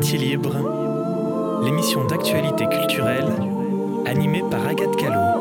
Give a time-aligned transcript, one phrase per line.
[0.00, 3.32] Libre, l'émission d'actualité culturelle
[4.06, 5.32] animée par Agathe Callot.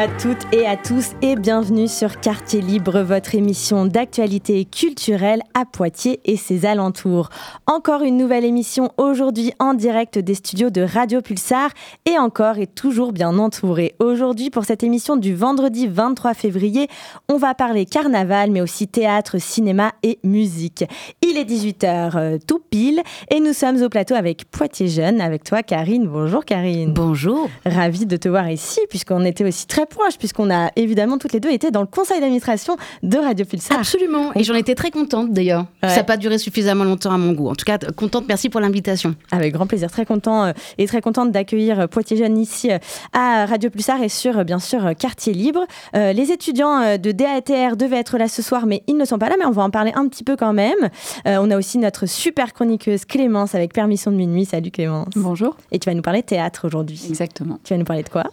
[0.00, 5.66] À toutes et à tous et bienvenue sur Quartier Libre, votre émission d'actualité culturelle à
[5.66, 7.28] Poitiers et ses alentours.
[7.66, 11.68] Encore une nouvelle émission aujourd'hui en direct des studios de Radio Pulsar
[12.06, 13.94] et encore et toujours bien entouré.
[13.98, 16.88] Aujourd'hui pour cette émission du vendredi 23 février,
[17.28, 20.82] on va parler carnaval mais aussi théâtre, cinéma et musique.
[21.20, 25.44] Il est 18h euh, tout pile et nous sommes au plateau avec Poitiers Jeune avec
[25.44, 26.06] toi Karine.
[26.06, 26.94] Bonjour Karine.
[26.94, 27.50] Bonjour.
[27.66, 31.40] Ravie de te voir ici puisqu'on était aussi très proches, puisqu'on a évidemment toutes les
[31.40, 33.78] deux été dans le conseil d'administration de Radio Pulsar.
[33.78, 35.66] Absolument, et j'en étais très contente d'ailleurs.
[35.82, 37.48] Ça n'a pas duré suffisamment longtemps à mon goût.
[37.48, 39.14] En tout cas, contente, merci pour l'invitation.
[39.30, 42.78] Avec grand plaisir, très content euh, et très contente d'accueillir euh, Poitiers Jeunes ici euh,
[43.12, 45.66] à Radio Pulsar et sur bien sûr Quartier Libre.
[45.94, 49.36] les étudiants de DATR devaient être là ce soir, mais ils ne sont pas là,
[49.38, 50.88] mais on va en parler un petit peu quand même.
[51.26, 54.44] on a aussi notre super chroniqueuse Clémence avec permission de minuit.
[54.44, 55.08] Salut Clémence.
[55.16, 55.56] Bonjour.
[55.72, 57.00] Et tu vas nous parler théâtre aujourd'hui.
[57.08, 57.58] Exactement.
[57.64, 58.24] Tu vas nous parler de quoi?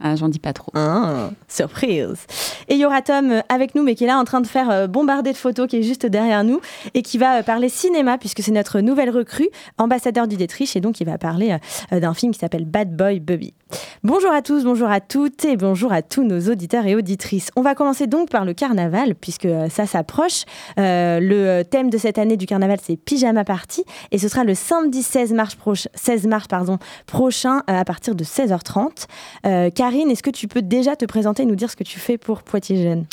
[0.00, 0.72] Ah, j'en dis pas trop.
[0.74, 2.26] Ah, surprise.
[2.68, 4.46] Et il y aura Tom euh, avec nous, mais qui est là en train de
[4.46, 6.60] faire euh, bombarder de photos, qui est juste derrière nous,
[6.94, 10.80] et qui va euh, parler cinéma, puisque c'est notre nouvelle recrue, ambassadeur du Détriche, et
[10.80, 11.56] donc il va parler
[11.92, 13.54] d'un film qui s'appelle Bad Boy Bubby.
[14.02, 17.50] Bonjour à tous, bonjour à toutes, et bonjour à tous nos auditeurs et auditrices.
[17.56, 20.44] On va commencer donc par le carnaval, puisque ça s'approche.
[20.76, 25.02] le thème de cette année du carnaval, c'est Pyjama Party, et ce sera le samedi
[25.02, 25.56] 16 mars,
[25.94, 29.70] 16 mars pardon, prochain, à partir de 16h30.
[29.70, 32.18] Karine, est-ce que tu peux déjà te présenter et nous dire ce que tu fais
[32.18, 33.06] pour Poitiers Jeunes?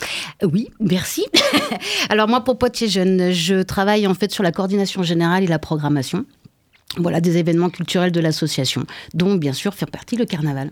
[0.43, 1.25] Oui, merci.
[2.09, 5.59] Alors moi, pour Poitiers Jeunes, je travaille en fait sur la coordination générale et la
[5.59, 6.25] programmation.
[6.97, 10.71] Voilà, des événements culturels de l'association, dont bien sûr faire partie le carnaval.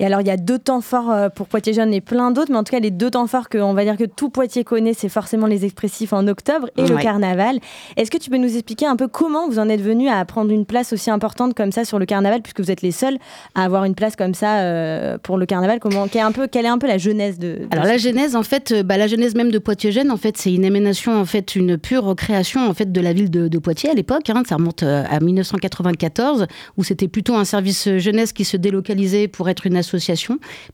[0.00, 2.52] Et alors, il y a deux temps forts euh, pour Poitiers Jeunes et plein d'autres,
[2.52, 4.62] mais en tout cas, les deux temps forts que, on va dire que tout Poitiers
[4.62, 7.58] connaît, c'est forcément les expressifs en octobre et le carnaval.
[7.96, 10.52] Est-ce que tu peux nous expliquer un peu comment vous en êtes venu à prendre
[10.52, 13.18] une place aussi importante comme ça sur le carnaval, puisque vous êtes les seuls
[13.56, 15.80] à avoir une place comme ça euh, pour le carnaval?
[15.80, 18.36] Comment, quelle est, un peu, quelle est un peu la genèse de, Alors, la genèse,
[18.36, 21.18] en fait, euh, bah, la genèse même de Poitiers Jeunes, en fait, c'est une émanation,
[21.18, 24.30] en fait, une pure création, en fait, de la ville de, Poitiers à l'époque.
[24.30, 24.44] Hein.
[24.48, 29.66] ça remonte à 1994, où c'était plutôt un service jeunesse qui se délocalisait pour être
[29.66, 29.87] une association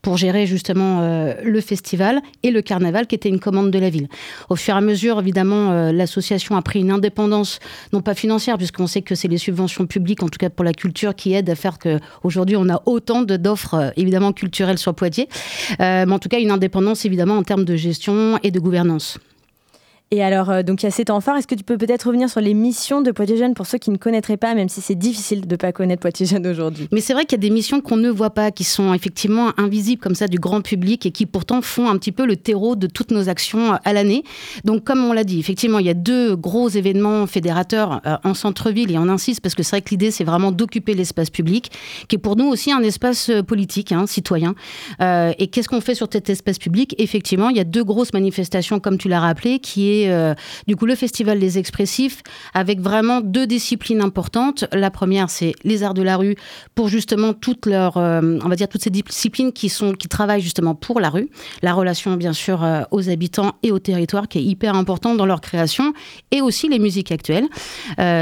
[0.02, 3.90] pour gérer justement euh, le festival et le carnaval qui était une commande de la
[3.90, 4.08] ville.
[4.48, 7.58] Au fur et à mesure, évidemment, euh, l'association a pris une indépendance,
[7.92, 10.72] non pas financière, puisqu'on sait que c'est les subventions publiques, en tout cas pour la
[10.72, 15.28] culture, qui aident à faire qu'aujourd'hui on a autant d'offres euh, évidemment culturelles sur Poitiers,
[15.78, 19.18] mais en tout cas une indépendance évidemment en termes de gestion et de gouvernance.
[20.10, 21.36] Et alors, euh, donc il y a ces temps forts.
[21.36, 23.90] Est-ce que tu peux peut-être revenir sur les missions de Poitiers Jeunes pour ceux qui
[23.90, 26.88] ne connaîtraient pas, même si c'est difficile de ne pas connaître Poitiers Jeunes aujourd'hui?
[26.92, 29.52] Mais c'est vrai qu'il y a des missions qu'on ne voit pas, qui sont effectivement
[29.56, 32.76] invisibles comme ça du grand public et qui pourtant font un petit peu le terreau
[32.76, 34.24] de toutes nos actions euh, à l'année.
[34.64, 38.34] Donc, comme on l'a dit, effectivement, il y a deux gros événements fédérateurs euh, en
[38.34, 41.72] centre-ville et on insiste parce que c'est vrai que l'idée, c'est vraiment d'occuper l'espace public,
[42.08, 44.54] qui est pour nous aussi un espace politique, hein, citoyen.
[45.00, 46.94] et qu'est-ce qu'on fait sur cet espace public?
[46.98, 50.34] Effectivement, il y a deux grosses manifestations, comme tu l'as rappelé, qui est euh,
[50.66, 52.22] du coup le festival des expressifs
[52.52, 54.64] avec vraiment deux disciplines importantes.
[54.72, 56.36] La première, c'est les arts de la rue
[56.74, 60.40] pour justement toutes leurs, euh, on va dire toutes ces disciplines qui sont qui travaillent
[60.40, 61.28] justement pour la rue,
[61.62, 65.26] la relation bien sûr euh, aux habitants et au territoire qui est hyper important dans
[65.26, 65.92] leur création
[66.30, 67.48] et aussi les musiques actuelles,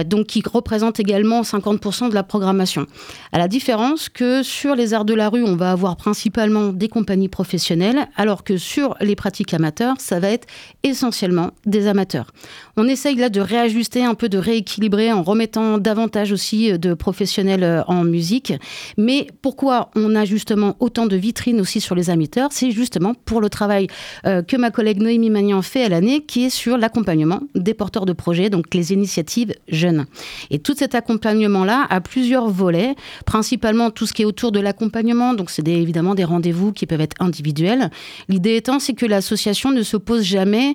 [0.06, 2.86] donc qui représentent également 50% de la programmation.
[3.32, 6.88] À la différence que sur les arts de la rue, on va avoir principalement des
[6.88, 10.46] compagnies professionnelles, alors que sur les pratiques amateurs, ça va être
[10.82, 12.32] essentiellement des amateurs.
[12.76, 16.94] On essaye là de réajuster un peu, de rééquilibrer en remettant davantage aussi euh, de
[16.94, 18.52] professionnels euh, en musique.
[18.98, 22.48] Mais pourquoi on a justement autant de vitrines aussi sur les amateurs?
[22.52, 23.86] C'est justement pour le travail
[24.26, 28.06] euh, que ma collègue Noémie Magnan fait à l'année, qui est sur l'accompagnement des porteurs
[28.06, 30.06] de projets, donc les initiatives jeunes.
[30.50, 32.94] Et tout cet accompagnement-là a plusieurs volets,
[33.24, 35.34] principalement tout ce qui est autour de l'accompagnement.
[35.34, 37.90] Donc c'est évidemment des rendez-vous qui peuvent être individuels.
[38.28, 40.74] L'idée étant, c'est que l'association ne se pose jamais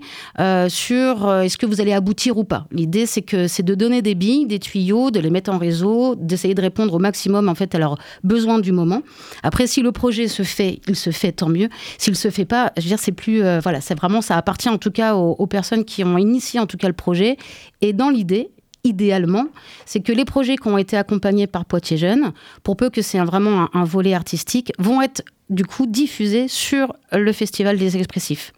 [0.77, 2.67] sur euh, est-ce que vous allez aboutir ou pas?
[2.71, 6.15] L'idée, c'est que c'est de donner des billes, des tuyaux, de les mettre en réseau,
[6.15, 9.01] d'essayer de répondre au maximum en fait à leurs besoins du moment.
[9.43, 11.69] Après, si le projet se fait, il se fait, tant mieux.
[11.97, 14.69] S'il se fait pas, je veux dire, c'est plus euh, voilà, c'est vraiment ça appartient
[14.69, 17.37] en tout cas aux, personnes qui ont initié en tout cas le projet.
[17.81, 18.51] Et dans l'idée,
[18.83, 19.47] idéalement,
[19.85, 22.33] c'est que les projets qui ont été accompagnés par Poitiers Jeunes,
[22.63, 27.31] pour peu que c'est vraiment un, volet artistique, vont être du coup diffusés sur le
[27.31, 28.53] Festival des Expressifs.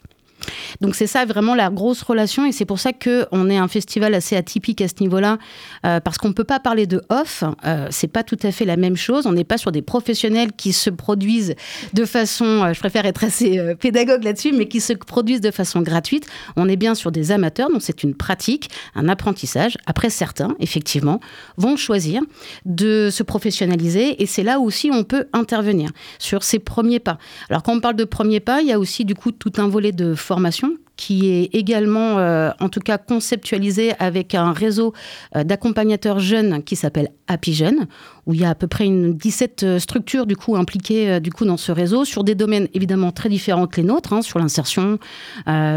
[0.81, 4.13] Donc c'est ça vraiment la grosse relation et c'est pour ça qu'on est un festival
[4.13, 5.37] assez atypique à ce niveau-là
[5.81, 7.43] parce qu'on peut pas parler de off.
[7.89, 9.25] c'est pas tout à fait la même chose.
[9.25, 11.55] On n'est pas sur des professionnels qui se produisent
[11.93, 16.27] de façon, je préfère être assez pédagogue là-dessus, mais qui se produisent de façon gratuite.
[16.55, 19.77] On est bien sur des amateurs, donc c'est une pratique, un apprentissage.
[19.85, 21.19] Après, certains, effectivement,
[21.57, 22.21] vont choisir
[22.65, 27.17] de se professionnaliser et c'est là aussi on peut intervenir sur ces premiers pas.
[27.49, 29.67] Alors quand on parle de premiers pas, il y a aussi du coup tout un
[29.67, 34.93] volet de formation formation qui est également, euh, en tout cas, conceptualisé avec un réseau
[35.33, 37.87] euh, d'accompagnateurs jeunes qui s'appelle Happy Jeunes,
[38.25, 41.31] où il y a à peu près une 17 euh, structures du coup impliquées du
[41.31, 44.39] coup dans ce réseau sur des domaines évidemment très différents que les nôtres, hein, sur
[44.39, 44.99] l'insertion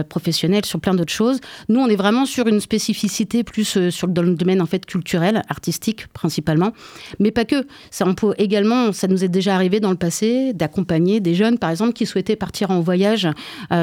[0.09, 1.39] professionnelle, sur plein d'autres choses.
[1.69, 5.43] Nous, on est vraiment sur une spécificité plus sur dans le domaine en fait culturel,
[5.49, 6.73] artistique principalement,
[7.21, 7.65] mais pas que.
[7.91, 11.59] Ça, on peut également, ça nous est déjà arrivé dans le passé d'accompagner des jeunes,
[11.59, 13.29] par exemple, qui souhaitaient partir en voyage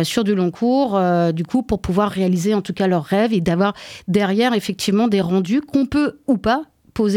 [0.03, 1.00] sur du long cours
[1.30, 3.74] euh, du coup, pour pouvoir réaliser en tout cas leurs rêves et d'avoir
[4.08, 6.64] derrière effectivement des rendus qu'on peut ou pas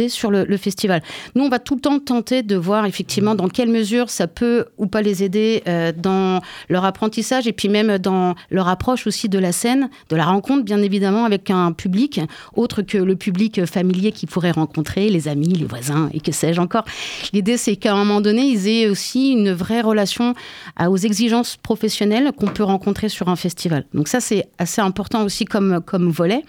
[0.08, 1.02] sur le, festival.
[1.34, 4.66] Nous, on va tout le temps tenter de voir effectivement dans quelle mesure ça peut
[4.78, 9.28] ou pas les aider euh, dans leur apprentissage et puis même dans leur approche aussi
[9.28, 12.20] de la scène, de la rencontre, bien évidemment, avec un public
[12.54, 16.60] autre que le public familier qu'ils pourraient rencontrer, les amis, les voisins et que sais-je
[16.60, 16.84] encore.
[17.32, 20.34] L'idée, c'est qu'à un moment donné, ils aient aussi une vraie relation
[20.80, 23.84] aux exigences professionnelles qu'on peut rencontrer sur un festival.
[23.94, 26.44] Donc ça, c'est assez important aussi comme, comme volet.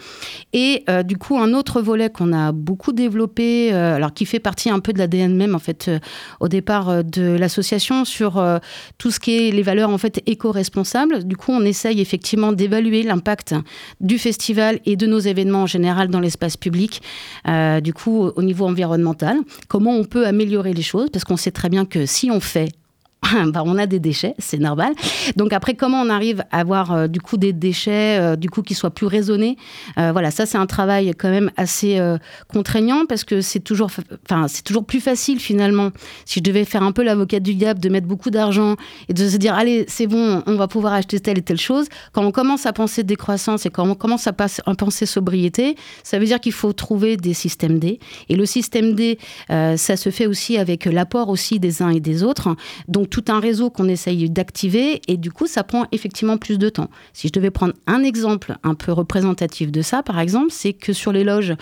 [0.54, 4.40] Et euh, du coup, un autre volet qu'on a beaucoup développé, euh, alors qui fait
[4.40, 6.00] partie un peu de l'ADN même en fait euh,
[6.40, 8.44] au départ euh, de l'association sur
[8.98, 11.24] tout ce qui est les valeurs en fait éco-responsables.
[11.24, 13.56] Du coup, on essaye effectivement d'évaluer l'impact
[14.02, 17.02] du festival et de nos événements en général dans l'espace public.
[17.84, 19.38] du coup, au niveau environnemental,
[19.68, 21.10] comment on peut améliorer les choses?
[21.12, 22.72] Parce qu'on sait très bien que si on fait
[23.48, 24.94] bah, on a des déchets, c'est normal.
[25.36, 28.62] Donc après, comment on arrive à avoir euh, du coup des déchets euh, du coup
[28.62, 29.58] qui soient plus raisonnés
[29.98, 32.00] euh, Voilà, ça c'est un travail quand même assez
[32.48, 33.90] contraignant parce que c'est toujours,
[34.30, 35.92] enfin c'est toujours plus facile finalement.
[36.26, 38.76] Si je devais faire un peu l'avocat du diable, de mettre beaucoup d'argent
[39.10, 41.88] et de se dire allez c'est bon, on va pouvoir acheter telle et telle chose.
[42.12, 44.34] Quand on commence à penser décroissance et quand on commence à,
[44.66, 48.00] à penser sobriété, ça veut dire qu'il faut trouver des systèmes D.
[48.30, 49.18] Et le système D,
[49.50, 52.56] ça se fait aussi avec l'apport aussi des uns et des autres.
[52.88, 56.68] Donc tout un réseau qu'on essaye d'activer et du coup, ça prend effectivement plus de
[56.70, 56.90] temps.
[57.14, 60.94] Si je devais prendre un exemple un peu représentatif de ça, par exemple, c'est que
[60.94, 61.54] sur les loges,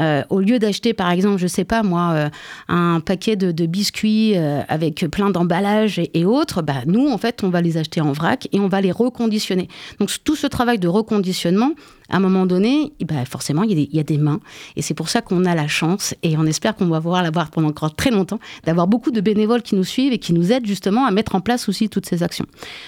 [0.00, 2.28] euh, au lieu d'acheter, par exemple, je sais pas moi, euh,
[2.66, 7.50] un paquet de, biscuits euh, avec plein d'emballages et, autres, bah, nous, en fait, on
[7.50, 9.68] va les acheter en vrac et on va les reconditionner.
[10.00, 11.70] Donc tout ce travail de reconditionnement,
[12.08, 14.40] à un moment donné, ben, forcément, il y, a des, mains.
[14.76, 17.50] Et c'est pour ça qu'on a la chance, et on espère qu'on va pouvoir l'avoir
[17.50, 20.66] pendant encore très longtemps, d'avoir beaucoup de bénévoles qui nous suivent et qui nous aident
[20.66, 22.46] justement à mettre en place aussi toutes ces actions.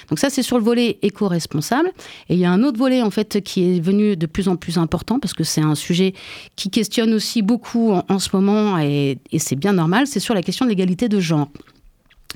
[0.08, 1.90] Donc ça, c'est sur le volet éco-responsable.
[2.28, 4.56] Et il y a un autre volet, en fait, qui est venu de plus en
[4.56, 6.14] plus important, parce que c'est un sujet
[6.56, 10.64] qui questionne aussi beaucoup en, ce moment, et c'est bien normal, c'est sur la question
[10.64, 11.48] de l'égalité de genre.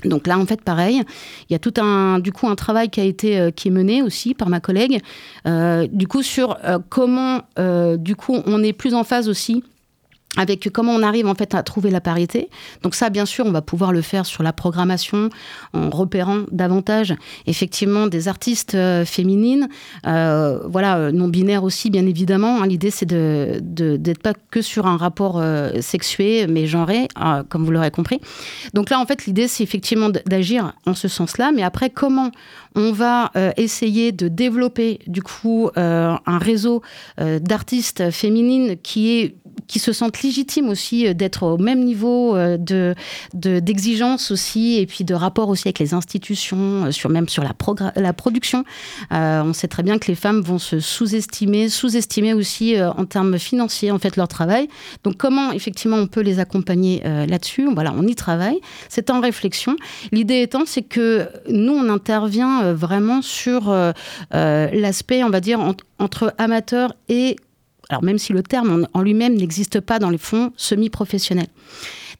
[0.05, 1.01] Donc là, en fait, pareil,
[1.49, 3.71] il y a tout un, du coup, un travail qui a été, euh, qui est
[3.71, 4.99] mené aussi par ma collègue,
[5.47, 7.41] euh, du coup, sur euh, comment,
[7.97, 9.63] du coup, on est plus en phase aussi
[10.37, 12.49] avec comment on arrive en fait à trouver la parité.
[12.81, 15.29] Donc ça, bien sûr, on va pouvoir le faire sur la programmation
[15.73, 17.15] en repérant davantage
[17.45, 19.67] effectivement des artistes euh, féminines,
[20.07, 22.61] euh, voilà, euh, non binaires aussi, bien évidemment.
[22.61, 22.67] Hein.
[22.67, 25.41] L'idée, c'est de d'être pas que sur un rapport
[25.81, 27.07] sexué, mais genré,
[27.49, 28.19] comme vous l'aurez compris.
[28.73, 31.51] Donc là, en fait, l'idée, c'est effectivement d'agir en ce sens-là.
[31.53, 32.31] Mais après, comment
[32.75, 36.81] on va essayer de développer du coup un réseau
[37.17, 39.35] d'artistes féminines qui est
[39.67, 42.95] qui se sentent légitimes aussi euh, d'être au même niveau euh, de
[43.33, 47.53] d'exigence aussi et puis de rapport aussi avec les institutions, euh, sur même sur la,
[47.95, 48.63] la production.
[49.11, 53.91] on sait très bien que les femmes vont se sous-estimer, sous-estimer aussi en termes financiers
[53.91, 54.67] en fait leur travail.
[55.03, 57.67] Donc comment effectivement on peut les accompagner là-dessus?
[57.73, 58.59] Voilà, on y travaille.
[58.89, 59.75] C'est en réflexion.
[60.11, 63.73] L'idée étant, c'est que nous on intervient vraiment sur
[64.31, 65.59] l'aspect, on va dire,
[65.99, 67.35] entre amateurs et
[67.89, 71.47] alors même si le terme en, lui-même n'existe pas dans les fonds semi-professionnels.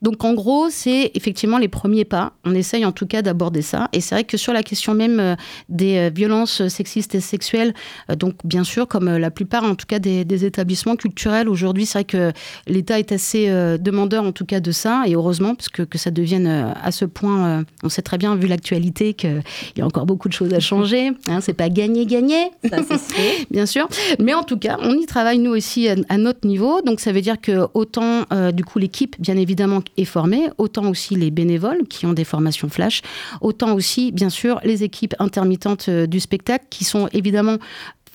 [0.03, 2.33] Donc en gros, c'est effectivement les premiers pas.
[2.43, 3.87] On essaye en tout cas d'aborder ça.
[3.93, 5.35] Et c'est vrai que sur la question même euh,
[5.69, 7.73] des euh, violences sexistes et sexuelles,
[8.11, 11.99] euh, donc bien sûr, comme la plupart en tout cas des, établissements culturels aujourd'hui, c'est
[11.99, 12.33] vrai que
[12.67, 13.47] l'État est assez
[13.79, 15.03] demandeur en tout cas de ça.
[15.05, 18.47] Et heureusement, parce que, que ça devienne à ce point, on sait très bien vu
[18.47, 19.43] l'actualité qu'il
[19.77, 21.11] y a encore beaucoup de choses à changer.
[21.27, 23.87] Hein, c'est pas gagner gagner, ça c'est bien sûr.
[24.19, 26.81] Mais en tout cas, on y travaille nous aussi à, notre niveau.
[26.81, 31.15] Donc ça veut dire que autant du coup l'équipe, bien évidemment, est formé, autant aussi
[31.15, 33.01] les bénévoles qui ont des formations flash,
[33.41, 37.57] autant aussi, bien sûr, les équipes intermittentes du spectacle qui sont évidemment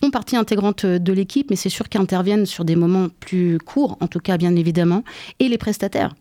[0.01, 3.97] font partie intégrante de l'équipe, mais c'est sûr qu'ils interviennent sur des moments plus courts,
[4.01, 5.03] en tout cas bien évidemment,
[5.41, 6.15] et les prestataires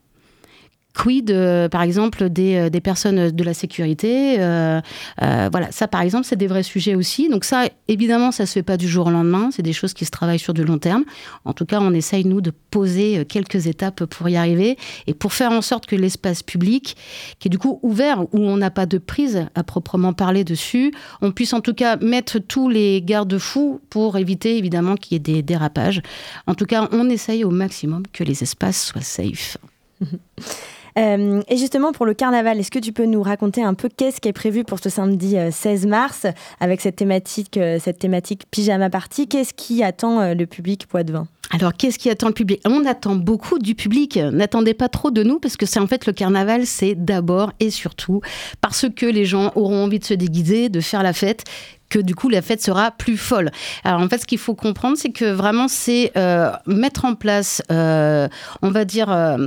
[0.97, 4.81] Quid, euh, par exemple, des, euh, des, personnes de la sécurité euh,
[5.19, 7.29] Voilà, ça, par exemple, c'est des vrais sujets aussi.
[7.29, 9.49] Donc ça, évidemment, ça se fait pas du jour au lendemain.
[9.51, 11.03] C'est des choses qui se travaillent sur du long terme.
[11.45, 14.75] En tout cas, on essaye, nous, de poser quelques étapes pour y arriver
[15.05, 16.97] et pour faire en sorte que l'espace public,
[17.37, 20.91] qui est du coup ouvert, où on n'a pas de prise à proprement parler dessus,
[21.21, 25.19] on puisse en tout cas mettre tous les garde-fous pour éviter, évidemment, qu'il y ait
[25.19, 26.01] des dérapages.
[26.47, 29.57] En tout cas, on essaye au maximum que les espaces soient safe.
[30.97, 34.19] Euh, et justement, pour le carnaval, est-ce que tu peux nous raconter un peu qu'est-ce
[34.19, 36.25] qui est prévu pour ce samedi 16 euh, mars
[36.59, 38.05] avec cette thématique, euh, cette
[38.49, 39.27] pyjama party?
[39.27, 42.61] Qu'est-ce qui attend le public Poitvin alors, qu'est-ce qui attend le public?
[42.65, 44.17] On attend beaucoup du public.
[44.17, 47.71] N'attendez pas trop de nous, parce que c'est en fait le carnaval, c'est d'abord et
[47.71, 48.21] surtout
[48.59, 51.45] parce que les gens auront envie de se déguiser, de faire la fête
[51.89, 53.49] que du coup la fête sera plus folle.
[53.85, 57.61] Alors en fait, ce qu'il faut comprendre, c'est que vraiment c'est euh, mettre en place,
[57.71, 58.27] euh,
[58.61, 59.37] on va dire, euh,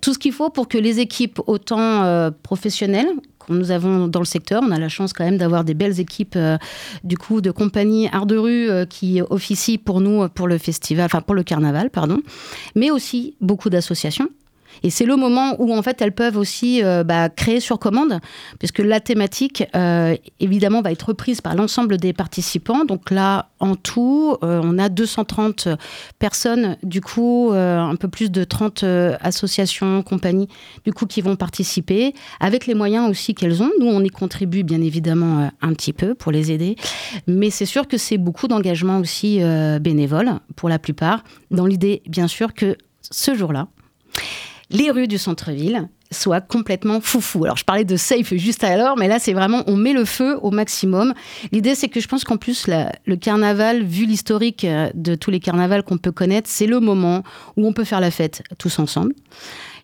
[0.00, 3.08] tout ce qu'il faut pour que les équipes, autant professionnelles
[3.50, 6.38] nous avons dans le secteur, on a la chance quand même d'avoir des belles équipes
[7.04, 11.42] du coup de compagnies art rue qui officient pour nous pour le festival, pour le
[11.42, 12.20] carnaval, pardon,
[12.74, 14.28] mais aussi beaucoup d'associations
[14.82, 18.20] et c'est le moment où en fait elles peuvent aussi euh, bah, créer sur commande,
[18.58, 22.84] puisque la thématique euh, évidemment va être reprise par l'ensemble des participants.
[22.84, 25.68] Donc là, en tout, euh, on a 230
[26.18, 28.84] personnes, du coup, un peu plus de 30
[29.20, 30.48] associations, compagnies,
[30.84, 33.70] du coup, qui vont participer, avec les moyens aussi qu'elles ont.
[33.80, 36.76] Nous, on y contribue bien évidemment un petit peu pour les aider,
[37.26, 39.40] mais c'est sûr que c'est beaucoup d'engagement aussi
[39.80, 42.76] bénévole pour la plupart, dans l'idée bien sûr que
[43.10, 43.68] ce jour-là,
[44.70, 47.44] les rues du centre-ville soient complètement foufou.
[47.44, 50.38] Alors je parlais de safe juste alors, mais là c'est vraiment on met le feu
[50.42, 51.14] au maximum.
[51.52, 55.40] L'idée c'est que je pense qu'en plus le carnaval, vu l'historique euh, de tous les
[55.40, 57.22] carnavals qu'on peut connaître, c'est le moment
[57.56, 59.14] où on peut faire la fête tous ensemble.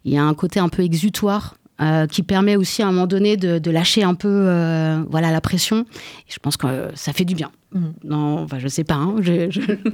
[0.05, 3.09] Il y a un côté un peu exutoire euh, qui permet aussi à un moment
[3.09, 5.81] donné de, lâcher un peu euh, voilà, la pression.
[5.81, 7.51] Et je pense que ça fait du bien.
[7.73, 7.81] Mm.
[8.05, 8.95] Non, enfin, je sais pas.
[8.95, 9.17] Hein.
[9.21, 9.49] Je,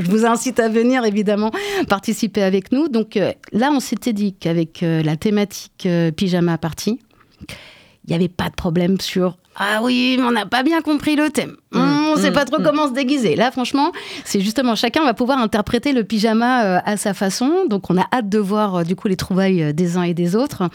[0.05, 1.51] vous incite à venir évidemment
[1.89, 2.89] participer avec nous.
[2.89, 7.01] Donc euh, là, on s'était dit qu'avec la thématique pyjama party,
[8.11, 11.17] il n'y avait pas de problème sur ah oui, mais on n'a pas bien compris
[11.17, 11.57] le thème.
[11.73, 12.65] Mm, on ne sait mm, pas trop mm.
[12.65, 13.37] comment se déguiser.
[13.37, 13.93] Là, franchement,
[14.25, 17.67] c'est justement chacun va pouvoir interpréter le pyjama euh, à sa façon.
[17.69, 20.15] Donc, on a hâte de voir euh, du coup les trouvailles euh, des uns et
[20.15, 20.69] des autres.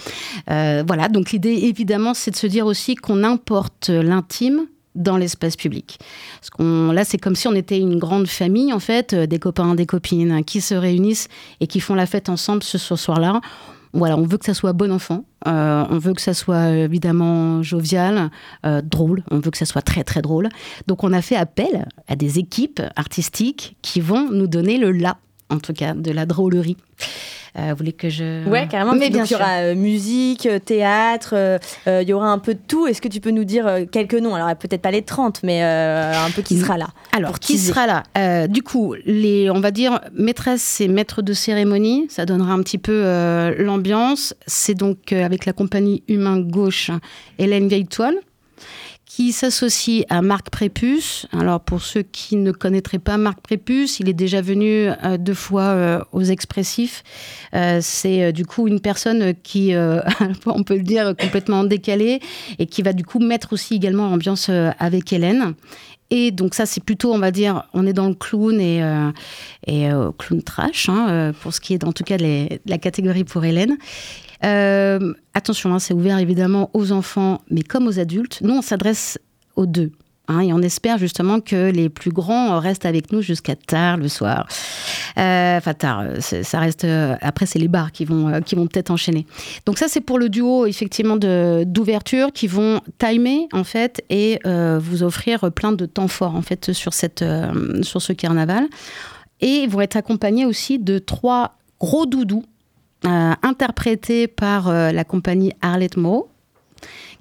[0.47, 1.07] voilà.
[1.09, 5.97] Donc, l'idée évidemment, c'est de se dire aussi qu'on importe l'intime dans l'espace public.
[6.39, 9.75] Parce qu'on, là, c'est comme si on était une grande famille, en fait, des copains,
[9.75, 11.27] des copines qui se réunissent
[11.59, 13.41] et qui font la fête ensemble ce soir-là.
[13.95, 17.63] Voilà, on veut que ça soit bon enfant, euh, on veut que ça soit évidemment
[17.63, 18.29] jovial,
[18.65, 20.49] euh, drôle, on veut que ça soit très très drôle.
[20.87, 25.15] Donc on a fait appel à des équipes artistiques qui vont nous donner le là,
[25.49, 26.77] en tout cas, de la drôlerie.
[27.57, 28.47] Euh, vous voulez que je...
[28.49, 28.93] Ouais, carrément.
[28.93, 29.37] Mais bien sûr.
[29.37, 32.87] Il y aura euh, musique, euh, théâtre, il y aura un peu de tout.
[32.87, 34.35] Est-ce que tu peux nous dire quelques noms?
[34.35, 38.47] Alors, peut-être pas les 30, mais un peu qui sera là Alors, qui sera là?
[38.47, 42.77] Du coup, les, on va dire maîtresse et maître de cérémonie, ça donnera un petit
[42.77, 43.03] peu
[43.57, 44.33] l'ambiance.
[44.47, 46.91] C'est donc avec la compagnie Humain Gauche,
[47.37, 48.17] Hélène Gaitoile
[49.15, 51.25] qui s'associe à Marc Prépuce.
[51.31, 55.33] Alors pour ceux qui ne connaîtraient pas Marc Prépuce, il est déjà venu euh, deux
[55.33, 57.01] fois euh, aux expressifs.
[57.53, 59.73] Euh, c'est du coup une personne qui,
[60.45, 62.19] on peut le dire, complètement décalée
[62.59, 65.53] et qui va du coup mettre aussi également ambiance avec Hélène.
[66.09, 68.81] Et donc ça, c'est plutôt, on va dire, on est dans le clown et,
[69.65, 73.45] et clown trash, hein, pour ce qui est en tout cas de la catégorie pour
[73.45, 73.77] Hélène.
[74.43, 78.39] Euh, attention, hein, c'est ouvert évidemment aux enfants, mais comme aux adultes.
[78.41, 79.19] Nous, on s'adresse
[79.55, 79.91] aux deux.
[80.27, 84.07] Hein, et on espère justement que les plus grands restent avec nous jusqu'à tard le
[84.07, 84.47] soir.
[85.19, 86.83] Euh, enfin tard, ça reste.
[86.83, 89.27] Euh, après, c'est les bars qui vont vont peut-être enchaîner.
[89.67, 94.39] Donc ça, c'est pour le duo effectivement d'ouverture qui vont timer en fait et
[94.79, 97.23] vous offrir plein de temps forts en fait sur cette
[97.83, 98.65] sur ce carnaval.
[99.41, 102.54] Et ils vont être accompagnés aussi de trois gros doudous euh,
[103.03, 106.29] interprétés par euh, la compagnie Arlette Moreau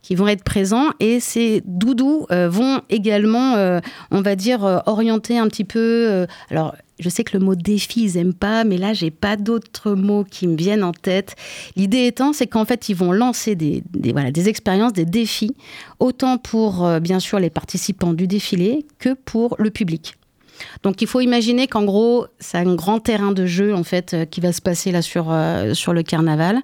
[0.02, 5.48] qui vont être présents et ces doudous euh, vont également, on va dire, orienter un
[5.48, 6.26] petit peu.
[6.50, 9.92] alors, je sais que le mot défi, ils n'aiment pas, mais là, j'ai pas d'autres
[9.92, 11.36] mots qui me viennent en tête.
[11.74, 15.56] L'idée étant, c'est qu'en fait, ils vont lancer des, voilà, des expériences, des défis,
[16.00, 20.16] autant pour, bien sûr, les participants du défilé que pour le public.
[20.82, 24.25] Donc il faut imaginer qu'en gros, c'est un grand terrain de jeu en fait euh,
[24.25, 26.61] qui va se passer là sur, euh, sur le carnaval.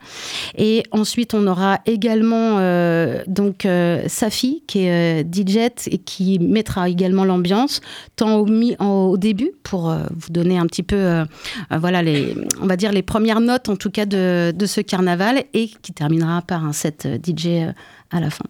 [0.57, 3.67] Et ensuite, on aura également euh, donc
[4.07, 7.81] Safi qui est DJ et qui mettra également l'ambiance
[8.17, 8.47] tant au,
[8.81, 11.25] au, début pour vous donner un petit peu
[11.71, 15.45] voilà les on va dire les premières notes en tout cas de, de ce carnaval
[15.53, 17.73] et qui terminera par un set DJ
[18.11, 18.45] à la fin.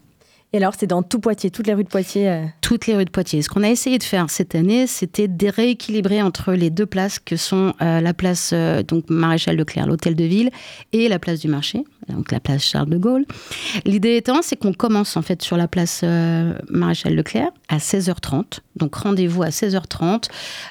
[0.52, 3.04] Et alors, c'est dans tout Poitiers, toutes les rues de Poitiers euh Toutes les rues
[3.04, 3.40] de Poitiers.
[3.42, 7.21] Ce qu'on a essayé de faire cette année, c'était de rééquilibrer entre les deux places
[7.21, 10.50] que sont euh, la place euh, donc Maréchal Leclerc, l'hôtel de ville,
[10.92, 13.26] et la place du marché, donc la place Charles de Gaulle.
[13.85, 16.02] L'idée étant, c'est qu'on commence en fait sur la place
[16.69, 18.59] Maréchal Leclerc à 16h30.
[18.75, 20.28] Donc rendez-vous à 16h30.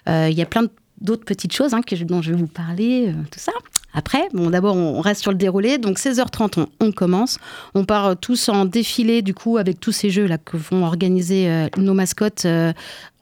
[0.08, 0.64] Il y a plein
[1.00, 3.54] d'autres petites choses hein, dont je vais vous parler, tout ça.
[3.94, 5.78] Après, bon, d'abord, on reste sur le déroulé.
[5.78, 7.38] Donc, 16h30, on, commence.
[7.74, 11.50] On part euh, tous en défilé, du coup, avec tous ces jeux-là que vont organiser
[11.50, 12.72] euh, nos mascottes euh,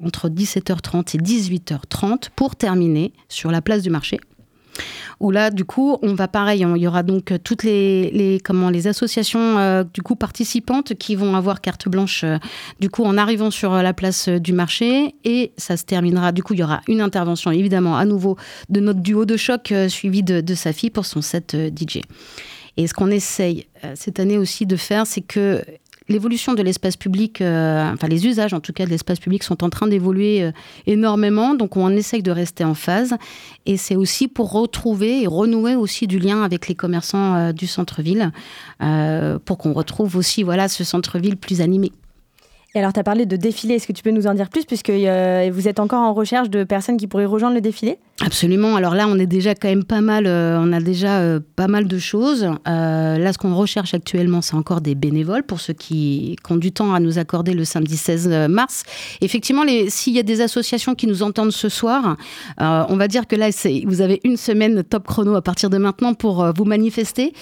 [0.04, 4.20] entre 17h30 et 18h30 pour terminer sur la place du marché
[5.20, 8.40] où là, du coup, on va pareil, il y aura donc euh, toutes les, les
[8.40, 12.38] comment, les associations euh, du coup participantes qui vont avoir carte blanche, euh,
[12.80, 15.16] du coup, en arrivant sur la place du marché.
[15.24, 18.38] Et ça se terminera, du coup, il y aura une intervention, évidemment, à nouveau,
[18.70, 22.02] de notre duo de choc suivi de, de sa fille pour son set DJ.
[22.78, 23.66] Et ce qu'on essaye
[23.96, 25.64] cette année aussi de faire, c'est que
[26.10, 29.64] l'évolution de l'espace public, euh, enfin les usages en tout cas de l'espace public sont
[29.64, 30.52] en train d'évoluer euh,
[30.86, 33.16] énormément, donc on essaye de rester en phase.
[33.66, 37.68] Et c'est aussi pour retrouver et renouer aussi du lien avec les commerçants euh, du
[37.68, 38.32] centre-ville,
[39.46, 41.92] pour qu'on retrouve aussi voilà ce centre-ville plus animé.
[42.76, 43.76] Et alors, tu as parlé de défilé.
[43.76, 46.64] Est-ce que tu peux nous en dire plus, puisque vous êtes encore en recherche de
[46.64, 47.98] personnes qui pourraient rejoindre le défilé?
[48.26, 48.76] Absolument.
[48.76, 51.68] Alors là, on est déjà quand même pas mal, euh, on a déjà euh, pas
[51.68, 52.50] mal de choses.
[52.68, 56.72] Euh, là, ce qu'on recherche actuellement, c'est encore des bénévoles pour ceux qui, ont du
[56.72, 58.84] temps à nous accorder le samedi 16 mars.
[59.22, 62.16] Effectivement, s'il y a des associations qui nous entendent ce soir,
[62.58, 63.50] on va dire que là,
[63.86, 67.34] vous avez une semaine top chrono à partir de maintenant pour vous manifester,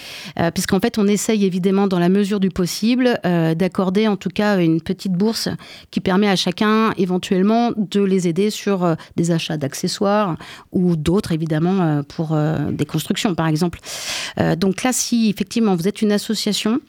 [0.55, 4.82] puisqu'en fait, on essaye évidemment, dans la mesure du possible, d'accorder en tout cas une
[4.82, 5.50] petite bourse
[5.91, 10.36] qui permet à chacun éventuellement de les aider sur des achats d'accessoires
[10.75, 13.79] ou d'autres évidemment euh, pour euh, des constructions par exemple.
[14.40, 16.79] Euh, donc là, si effectivement vous êtes une association,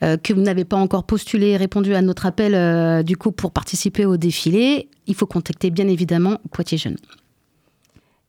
[0.00, 4.06] que vous n'avez pas encore postulé et répondu à notre appel du coup pour participer
[4.06, 6.96] au défilé, il faut contacter bien évidemment Poitiers Jeunes.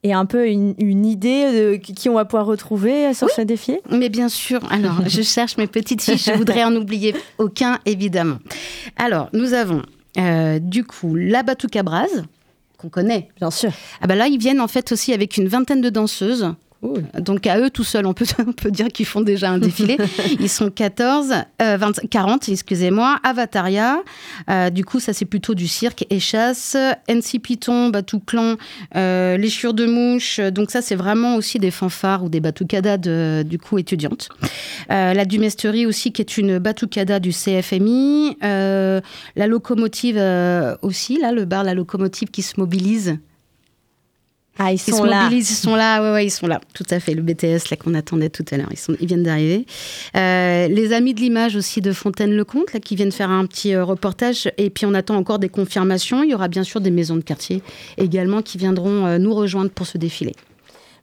[0.03, 3.81] Et un peu une, idée de qui on va pouvoir retrouver sur ce défilé?
[3.91, 4.61] Mais bien sûr.
[4.71, 6.25] Alors, je cherche mes petites fiches.
[6.25, 8.39] Je voudrais en oublier aucun, évidemment.
[8.97, 9.81] Alors, nous avons
[10.59, 12.23] du coup la Batouka Brase,
[12.79, 13.29] qu'on connaît.
[13.37, 13.71] Bien sûr.
[14.01, 17.59] Ah bah là, ils viennent en fait aussi avec une vingtaine de danseuses donc à
[17.59, 19.97] eux tout seuls, on peut, on peut dire qu'ils font déjà un défilé.
[20.39, 21.33] Ils sont 14,
[22.09, 24.01] 40, excusez-moi, Avataria.
[24.49, 26.77] Euh, du coup, ça c'est plutôt du cirque et chasse.
[27.07, 28.55] NC Python, Batouclan,
[28.95, 30.39] euh, Les Chures de Mouche.
[30.39, 34.29] Donc ça c'est vraiment aussi des fanfares ou des batucadas du coup étudiantes.
[34.91, 38.37] Euh, la Dumesterie aussi qui est une batucada du CFMI.
[38.43, 39.01] Euh,
[39.35, 40.17] la locomotive
[40.81, 43.17] aussi, là le bar La Locomotive qui se mobilise
[44.61, 45.29] ah, ils sont là.
[45.31, 46.59] ils sont là, ouais, ouais, ils sont là.
[46.73, 47.13] Tout à fait.
[47.13, 49.65] Le BTS là qu'on attendait tout à l'heure, ils, sont, ils viennent d'arriver.
[50.17, 53.85] Euh, les amis de l'image aussi de Fontaine-le-Comte, là, qui viennent faire un petit euh,
[53.85, 54.51] reportage.
[54.57, 56.23] Et puis on attend encore des confirmations.
[56.23, 57.63] Il y aura bien sûr des maisons de quartier
[57.97, 60.33] également qui viendront euh, nous rejoindre pour ce défilé.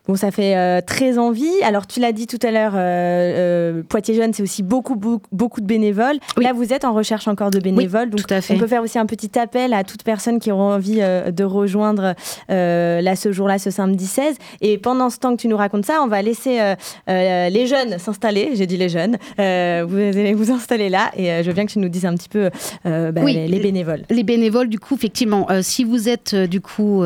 [0.08, 1.50] Bon, ça fait euh, très envie.
[1.64, 5.60] Alors, tu l'as dit tout à l'heure, euh, euh, Poitiers Jeunes, c'est aussi beaucoup, beaucoup,
[5.60, 6.18] de bénévoles.
[6.36, 8.10] Là, vous êtes en recherche encore de bénévoles.
[8.10, 8.54] donc, tout à fait.
[8.54, 12.14] on peut faire aussi un petit appel à toute personne qui aura envie de rejoindre
[12.48, 14.36] là, ce jour-là, ce samedi 16.
[14.60, 16.74] Et pendant ce temps que tu nous racontes ça, on va laisser
[17.08, 18.50] les jeunes s'installer.
[18.54, 19.16] J'ai dit les jeunes.
[19.38, 21.10] vous allez vous installer là.
[21.16, 22.50] Et je veux bien que tu nous dises un petit peu
[22.84, 24.02] bah, les, bénévoles.
[24.10, 27.02] Les bénévoles, du coup, effectivement, si vous êtes, du coup,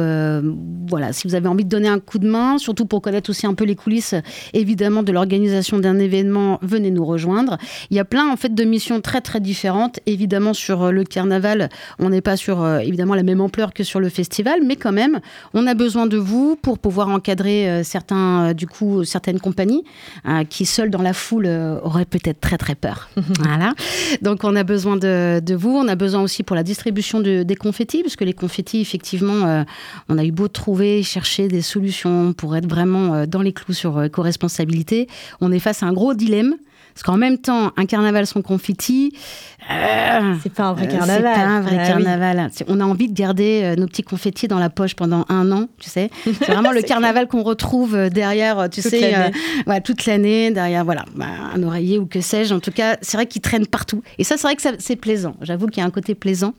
[0.88, 3.46] voilà, si vous avez envie de donner un coup de main, surtout pour connaître aussi
[3.46, 4.14] un peu les coulisses,
[4.52, 7.56] évidemment, de l'organisation d'un événement, venez nous rejoindre.
[7.90, 10.00] Il y a plein, en fait, de missions très, très différentes.
[10.06, 11.68] Évidemment, sur euh, le carnaval,
[12.00, 14.92] on n'est pas sur, euh, évidemment, la même ampleur que sur le festival, mais quand
[14.92, 15.20] même,
[15.54, 19.84] on a besoin de vous pour pouvoir encadrer euh, certains, du coup, certaines compagnies
[20.48, 21.46] qui, seules dans la foule,
[21.82, 23.08] auraient peut-être très, très peur.
[23.38, 23.72] voilà.
[24.20, 25.70] Donc, on a besoin de, de, vous.
[25.70, 29.64] On a besoin aussi pour la distribution de, des confettis, parce que les confettis, effectivement,
[30.08, 33.52] on a eu beau trouver, chercher des solutions pour être vraiment vraiment euh, dans les
[33.52, 35.08] clous sur euh, co-responsabilité.
[35.40, 36.56] On est face à un gros dilemme.
[37.00, 39.14] Parce qu'en même temps, un carnaval sans confetti,
[39.70, 41.16] euh, c'est pas un vrai carnaval.
[41.16, 42.50] C'est pas un vrai ah carnaval.
[42.68, 45.68] On a envie de garder euh, nos petits confettis dans la poche pendant un an,
[45.78, 46.10] tu sais.
[46.24, 49.32] C'est vraiment le carnaval qu'on retrouve euh, derrière, tu toute sais,
[49.82, 52.52] toute l'année, derrière, voilà, bah, un oreiller ou que sais-je.
[52.52, 54.02] En tout cas, c'est vrai qu'ils traînent partout.
[54.18, 55.36] Et ça, c'est vrai que c'est plaisant.
[55.40, 56.52] J'avoue qu'il y a un côté plaisant.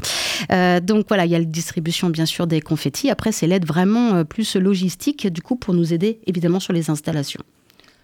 [0.82, 3.12] donc voilà, il y a la distribution, bien sûr, des confettis.
[3.12, 7.43] Après, c'est l'aide vraiment plus logistique, du coup, pour nous aider, évidemment, sur les installations.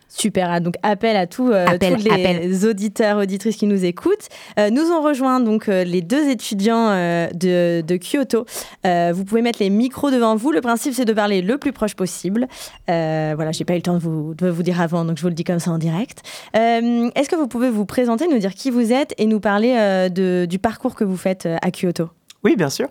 [0.09, 4.29] Super, ah, donc appel à tous, euh, les auditeurs, auditrices qui nous écoutent.
[4.57, 8.45] Euh, nous ont rejoint donc euh, les deux étudiants de, de, Kyoto.
[8.83, 10.51] vous pouvez mettre les micros devant vous.
[10.51, 12.47] Le principe, c'est de parler le plus proche possible.
[12.87, 15.29] voilà, j'ai pas eu le temps de vous, de vous dire avant, donc je vous
[15.29, 16.21] le dis comme ça en direct.
[16.53, 20.45] Est-ce que vous pouvez vous présenter, nous dire qui vous êtes et nous parler de,
[20.45, 22.09] du parcours que vous faites à Kyoto?
[22.43, 22.87] Oui, bien sûr.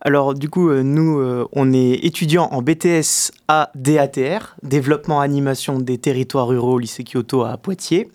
[0.00, 5.78] Alors du coup, euh, nous, euh, on est étudiants en BTS à DATR, Développement Animation
[5.78, 8.10] des territoires ruraux au lycée Kyoto à Poitiers.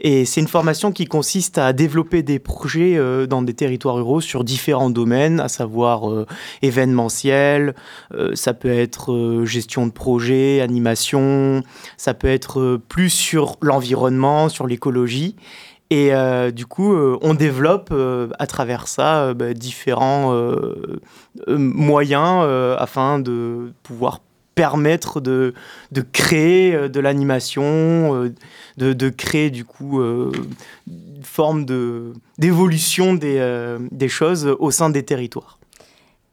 [0.00, 4.20] Et c'est une formation qui consiste à développer des projets euh, dans des territoires ruraux
[4.20, 6.24] sur différents domaines, à savoir
[6.62, 7.74] événementiel,
[8.34, 11.62] ça peut être gestion de projet, animation,
[11.96, 15.34] ça peut être plus sur l'environnement, sur l'écologie.
[15.90, 20.34] Et euh, du coup, euh, on développe euh, à travers ça bah, différents
[21.46, 22.46] moyens
[22.78, 24.20] afin de pouvoir
[24.54, 25.54] permettre de,
[26.12, 28.30] créer de l'animation,
[28.76, 31.64] de, créer du coup une forme
[32.38, 35.57] d'évolution des choses au sein des territoires.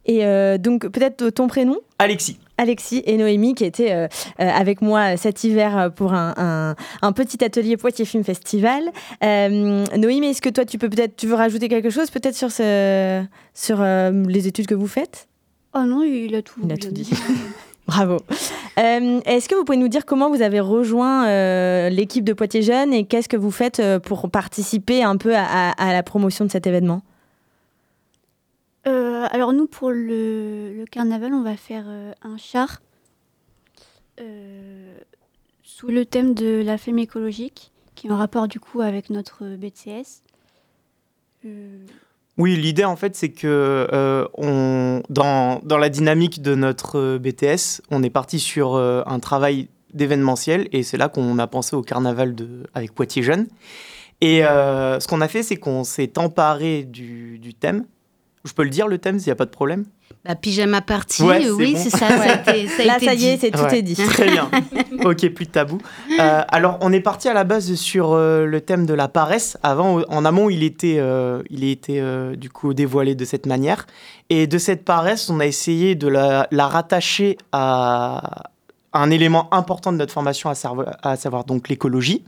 [0.05, 0.23] Et
[0.59, 1.77] donc peut-être ton prénom?
[1.99, 2.37] Alexis.
[2.57, 4.07] Alexis et Noémie qui étaient euh,
[4.39, 6.75] euh, avec moi cet hiver pour un,
[7.15, 8.91] petit atelier Poitiers Film Festival.
[9.23, 12.51] Euh, Noémie, est-ce que toi tu peux peut-être tu veux rajouter quelque chose peut-être sur
[12.51, 15.27] ce, sur les études que vous faites?
[15.73, 17.09] Oh non, il a tout, il a tout dit.
[17.87, 18.17] Bravo.
[18.77, 23.05] est-ce que vous pouvez nous dire comment vous avez rejoint l'équipe de Poitiers Jeunes et
[23.05, 27.01] qu'est-ce que vous faites pour participer un peu à la promotion de cet événement?
[28.87, 32.81] Euh, alors nous, pour le, carnaval, on va faire euh, un char
[34.19, 34.97] euh,
[35.63, 39.55] sous le thème de la femme écologique, qui est en rapport du coup avec notre
[39.55, 40.21] BTS.
[42.37, 43.87] Oui, l'idée en fait, c'est que
[45.09, 50.81] dans, dans, la dynamique de notre BTS, on est parti sur un travail d'événementiel et
[50.81, 52.35] c'est là qu'on a pensé au carnaval
[52.73, 53.45] avec Poitiers Jeunes.
[54.21, 57.85] Et ce qu'on a fait, c'est qu'on s'est emparé du thème
[58.45, 59.85] je peux le dire le thème s'il n'y a pas de problème
[60.23, 62.07] bah, Pyjama party, oui, c'est ça.
[62.07, 63.95] ça, Là, ça y est, c'est tout est dit.
[63.95, 64.49] Très bien.
[65.03, 65.79] ok, plus de tabou.
[66.19, 69.57] Euh, alors, on est parti à la base sur euh, le thème de la paresse.
[69.61, 72.01] Avant, en amont, il était, euh, il était
[72.37, 73.85] du coup dévoilé de cette manière.
[74.29, 78.51] Et de cette paresse, on a essayé de la, la rattacher à,
[78.95, 82.23] un élément important de notre formation, à savoir, donc l'écologie.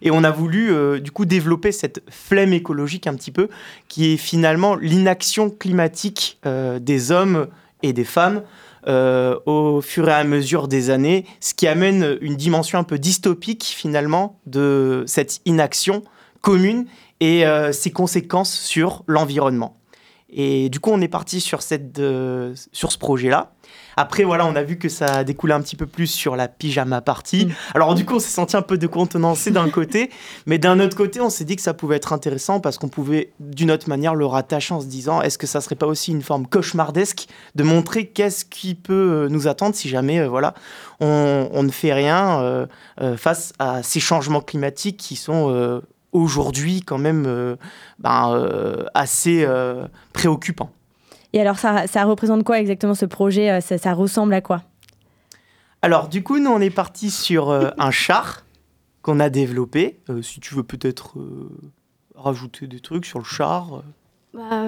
[0.00, 3.48] Et on a voulu euh, du coup développer cette flemme écologique un petit peu,
[3.88, 7.48] qui est finalement l'inaction climatique euh, des hommes
[7.82, 8.42] et des femmes
[8.86, 12.98] euh, au fur et à mesure des années, ce qui amène une dimension un peu
[12.98, 16.02] dystopique finalement de cette inaction
[16.42, 16.86] commune
[17.20, 19.78] et ses conséquences sur l'environnement.
[20.28, 21.98] Et du coup, on est parti sur, cette,
[22.72, 23.54] sur ce projet-là.
[23.96, 26.48] Après, voilà, on a vu que ça a découlé un petit peu plus sur la
[26.48, 27.46] pyjama party.
[27.46, 27.52] Mm.
[27.74, 30.10] Alors, du coup, on s'est senti un peu décontenancé d'un côté,
[30.46, 33.32] mais d'un autre côté, on s'est dit que ça pouvait être intéressant parce qu'on pouvait,
[33.40, 36.22] d'une autre manière, le rattacher en se disant est-ce que ça serait pas aussi une
[36.22, 40.54] forme cauchemardesque de montrer qu'est-ce qui peut euh, nous attendre si jamais, euh, voilà,
[41.00, 42.66] on, ne fait rien euh,
[43.16, 45.80] face à ces changements climatiques qui sont
[46.12, 47.56] aujourd'hui quand même
[47.98, 49.46] ben, assez
[50.12, 50.70] préoccupants.
[51.34, 54.62] Et alors, ça, ça, représente quoi exactement ce projet euh, ça, ressemble à quoi?
[55.82, 58.44] Alors, du coup, nous, on est parti sur euh, un char
[59.02, 59.98] qu'on a développé.
[60.08, 61.16] Euh, si tu veux peut-être
[62.14, 63.82] rajouter des trucs sur le char.
[64.32, 64.62] Bah,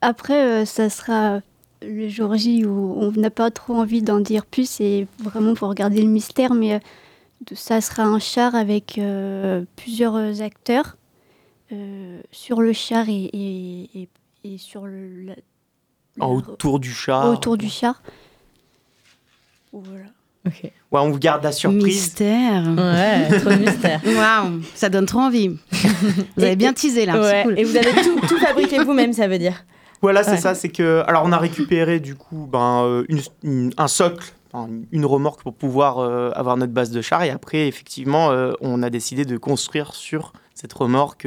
[0.00, 1.40] après, ça sera
[1.82, 4.70] le jour J où on n'a pas trop envie d'en dire plus.
[4.70, 6.54] C'est vraiment pour garder le mystère.
[6.54, 6.78] Mais
[7.52, 9.00] ça sera un char avec
[9.74, 10.96] plusieurs acteurs
[12.30, 14.08] sur le char et, et,
[14.44, 15.34] et sur le,
[16.20, 17.28] autour du char.
[17.28, 18.02] Autour du char.
[19.72, 20.06] Voilà.
[20.44, 21.82] Ouais, on vous garde la surprise.
[21.82, 22.64] Mystère.
[22.76, 24.00] Ouais, trop de mystère.
[24.06, 25.48] Waouh, ça donne trop envie.
[26.36, 27.46] Vous avez bien teasé là.
[27.56, 29.64] Et vous avez tout, tout fabriqué vous-même, ça veut dire.
[30.04, 30.54] Voilà, c'est ça.
[30.54, 33.06] C'est que, alors, on a récupéré du coup ben, euh,
[33.42, 34.34] une, un socle,
[34.92, 37.22] une remorque pour pouvoir euh, avoir notre base de char.
[37.22, 41.26] Et après, effectivement, euh, on a décidé de construire sur cette remorque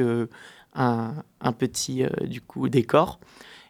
[0.76, 3.18] un, un, petit du coup décor.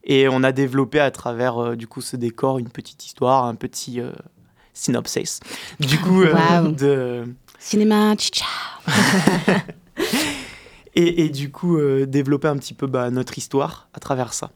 [0.09, 3.55] Et on a développé à travers euh, du coup ce décor une petite histoire, un
[3.55, 4.11] petit euh,
[4.73, 5.40] synopsis.
[5.79, 7.25] Du coup, euh, de
[7.59, 8.49] cinéma, ciao.
[10.94, 14.51] et, du coup développer un petit peu bah, notre histoire à travers ça.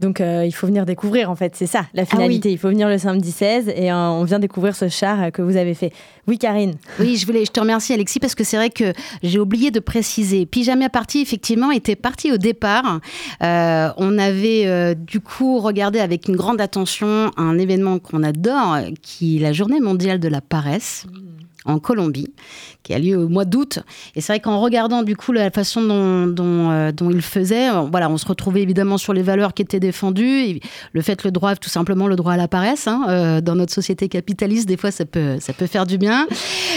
[0.00, 2.50] Donc euh, il faut venir découvrir en fait, c'est ça la ah finalité.
[2.52, 5.42] Il faut venir le samedi 16 et euh, on vient découvrir ce char euh, que
[5.42, 5.92] vous avez fait.
[6.26, 6.74] Oui Karine.
[7.00, 9.80] Oui, je voulais, je te remercie Alexis parce que c'est vrai que j'ai oublié de
[9.80, 10.44] préciser.
[10.44, 13.00] Pyjama Party effectivement était parti au départ.
[13.40, 19.40] on avait du coup regardé avec une grande attention un événement qu'on adore, qui est
[19.40, 21.06] la Journée mondiale de la paresse.
[21.66, 22.32] En Colombie,
[22.82, 23.80] qui a lieu au mois d'août.
[24.14, 28.16] Et c'est vrai qu'en regardant du coup la façon dont, dont, euh, euh, voilà, on
[28.16, 30.60] se retrouvait évidemment sur les valeurs qui étaient défendues.
[30.92, 33.72] le fait, le droit, tout simplement le droit à la paresse, hein, euh, dans notre
[33.72, 36.26] société capitaliste, des fois ça peut, faire du bien.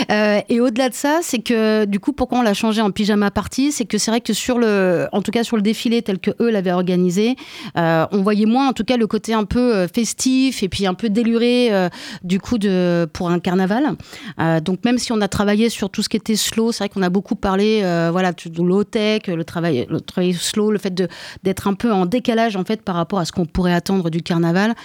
[0.09, 3.71] et au-delà de ça, c'est que du coup, pourquoi on l'a changé en pyjama party,
[3.71, 6.31] c'est que c'est vrai que sur le, en tout cas sur le défilé tel que
[6.39, 7.35] eux l'avaient organisé,
[7.75, 11.09] on voyait moins, en tout cas, le côté un peu festif et puis un peu
[11.09, 11.71] déluré
[12.23, 12.57] du coup
[13.13, 13.95] pour un carnaval.
[14.63, 16.71] donc même si on a travaillé sur tout tout ce qui était slow.
[16.71, 20.33] C'est vrai qu'on a beaucoup parlé, euh, voilà, de low tech, le travail, le travail
[20.33, 20.93] slow, le fait
[21.43, 24.21] d'être un peu en décalage en fait par rapport à ce qu'on pourrait attendre du
[24.21, 24.75] carnaval.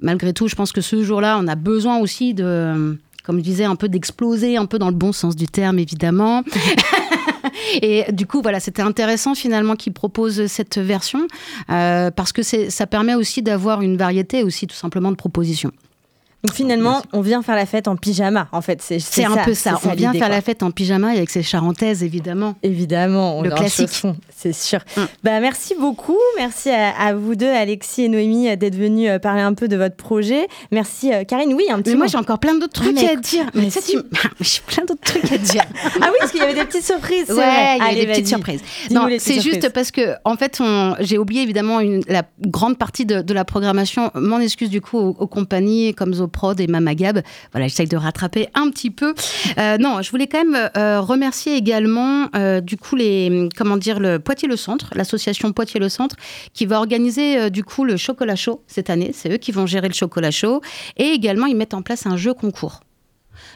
[0.00, 3.62] Malgré tout, je pense que ce jour-là, on a besoin aussi de, comme je disais,
[3.62, 6.42] un peu d'exploser, un peu dans le bon sens du terme, évidemment.
[7.80, 11.28] Et du coup, voilà, c'était intéressant finalement qu'ils proposent cette version
[11.70, 15.70] euh, parce que ça permet aussi d'avoir une variété aussi tout simplement de propositions.
[16.42, 18.80] Donc finalement, on vient faire la fête en pyjama, en fait.
[18.80, 19.80] C'est un peu ça.
[19.84, 22.54] On vient faire la fête en pyjama avec ses charentaises, évidemment.
[22.62, 24.02] Évidemment, le classique.
[24.34, 24.80] C'est sûr.
[24.96, 25.00] Mm.
[25.24, 26.18] Bah, merci beaucoup.
[26.36, 29.96] Merci à, vous deux, Alexis et Noémie, d'être venus euh, parler un peu de votre
[29.96, 30.46] projet.
[30.70, 31.54] Merci, euh, Karine.
[31.54, 33.46] Oui, un petit Mais moi, j'ai encore plein d'autres trucs à dire.
[33.54, 33.68] Mais,
[34.40, 35.64] j'ai plein d'autres trucs à dire.
[35.84, 37.30] ah oui, parce qu'il y avait des petites surprises.
[37.30, 38.60] Ouais, il y avait des petites surprises.
[38.90, 40.60] Non, c'est juste parce que, en fait,
[41.00, 44.10] j'ai oublié évidemment une, la grande partie de, la programmation.
[44.14, 47.22] Mon excuse du coup aux, compagnies comme Zop Prod et Mamagab.
[47.52, 49.14] Voilà, j'essaye de rattraper un petit peu.
[49.58, 53.98] Euh, non, je voulais quand même euh, remercier également, euh, du coup, les, comment dire,
[53.98, 56.14] le Poitiers-le Centre, l'association Poitiers-le Centre,
[56.52, 59.12] qui va organiser, du coup, le chocolat chaud cette année.
[59.14, 60.60] C'est eux qui vont gérer le chocolat chaud.
[60.98, 62.80] Et également, ils mettent en place un jeu concours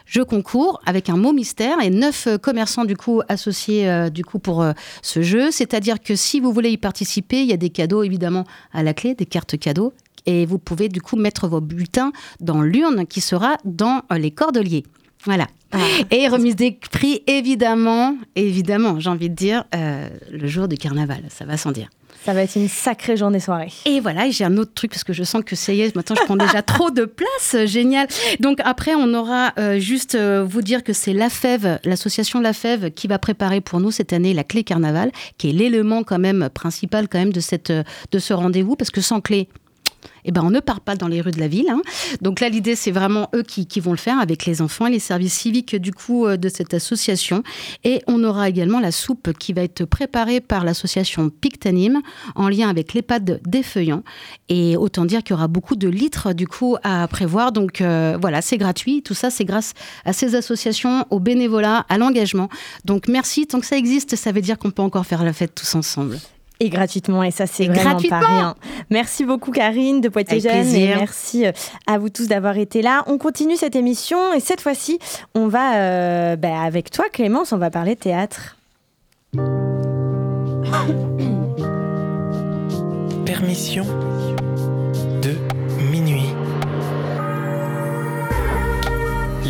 [0.05, 4.63] jeu concours avec un mot mystère et neuf commerçants du coup associés du coup pour
[5.01, 5.51] ce jeu.
[5.51, 8.93] C'est-à-dire que si vous voulez y participer, il y a des cadeaux évidemment à la
[8.93, 9.93] clé, des cartes cadeaux
[10.25, 14.31] et vous pouvez du coup mettre vos bulletins dans l'urne qui sera dans euh, les
[14.31, 14.83] cordeliers.
[15.23, 15.47] Voilà.
[15.71, 15.77] Ah.
[16.09, 21.23] Et remise des prix, évidemment, évidemment, j'ai envie de dire, euh, le jour du carnaval,
[21.29, 21.89] ça va sans dire.
[22.25, 23.71] Ça va être une sacrée journée soirée.
[23.85, 26.15] Et voilà, j'ai un autre truc parce que je sens que ça y est, maintenant
[26.19, 28.07] je prends déjà trop de place, génial.
[28.39, 32.91] Donc après, on aura euh, juste vous dire que c'est la Fève, l'association La Fève,
[32.91, 36.49] qui va préparer pour nous cette année la clé carnaval, qui est l'élément quand même
[36.53, 39.47] principal quand même de cette de ce rendez-vous, parce que sans clé,
[40.25, 41.69] eh ben, on ne part pas dans les rues de la ville.
[41.69, 41.81] Hein.
[42.21, 44.99] Donc là, l'idée, c'est vraiment eux qui, vont le faire avec les enfants et les
[44.99, 47.43] services civiques du coup euh, de cette association.
[47.83, 52.01] Et on aura également la soupe qui va être préparée par l'association Pictanim
[52.35, 54.03] en lien avec l'EHPAD des Feuillants.
[54.49, 57.51] Et autant dire qu'il y aura beaucoup de litres du coup à prévoir.
[57.51, 59.01] Donc euh, voilà, c'est gratuit.
[59.01, 59.73] Tout ça, c'est grâce
[60.05, 62.49] à ces associations, au bénévolat, à l'engagement.
[62.85, 63.47] Donc merci.
[63.47, 66.19] Tant que ça existe, ça veut dire qu'on peut encore faire la fête tous ensemble
[66.61, 67.23] et gratuitement.
[67.23, 68.55] Et ça, c'est vraiment pas rien.
[68.89, 70.75] Merci beaucoup, Karine de Poitiers Jeunes.
[70.75, 71.51] Et merci euh,
[71.87, 73.03] à vous tous d'avoir été là.
[73.07, 74.99] On continue cette émission et cette fois-ci,
[75.33, 78.57] on va, euh, bah, avec toi, Clémence, on va parler théâtre.
[83.25, 83.85] Permission
[85.23, 85.33] de
[85.91, 86.29] minuit.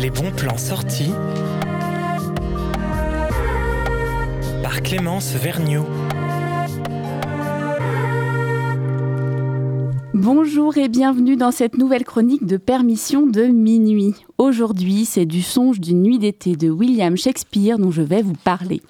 [0.00, 1.12] Les bons plans sortis
[4.62, 5.86] par Clémence Vergniaud.
[10.14, 14.14] Bonjour et bienvenue dans cette nouvelle chronique de Permission de minuit.
[14.36, 18.82] Aujourd'hui, c'est du songe d'une nuit d'été de William Shakespeare dont je vais vous parler.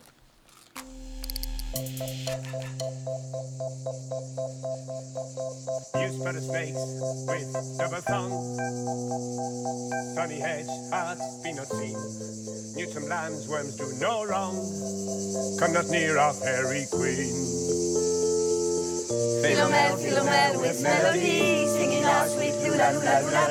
[19.42, 23.48] Philomel, Philomel with melody, singing our sweet lula lula lula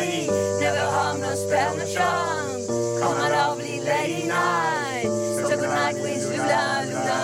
[0.60, 1.86] Never harm, no spell, no.
[3.00, 5.04] Come a lovely lady night.
[5.06, 7.17] So good night with lula lula.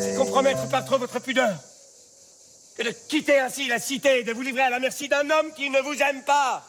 [0.00, 1.54] C'est compromettre par trop votre pudeur
[2.76, 5.52] que de quitter ainsi la cité et de vous livrer à la merci d'un homme
[5.54, 6.62] qui ne vous aime pas.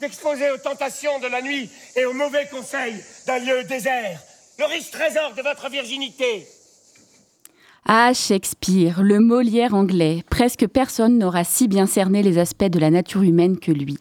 [0.00, 4.20] D'exposer aux tentations de la nuit et aux mauvais conseils d'un lieu désert,
[4.58, 6.46] le riche trésor de votre virginité.
[7.90, 10.22] Ah, Shakespeare, le Molière anglais.
[10.28, 13.96] Presque personne n'aura si bien cerné les aspects de la nature humaine que lui.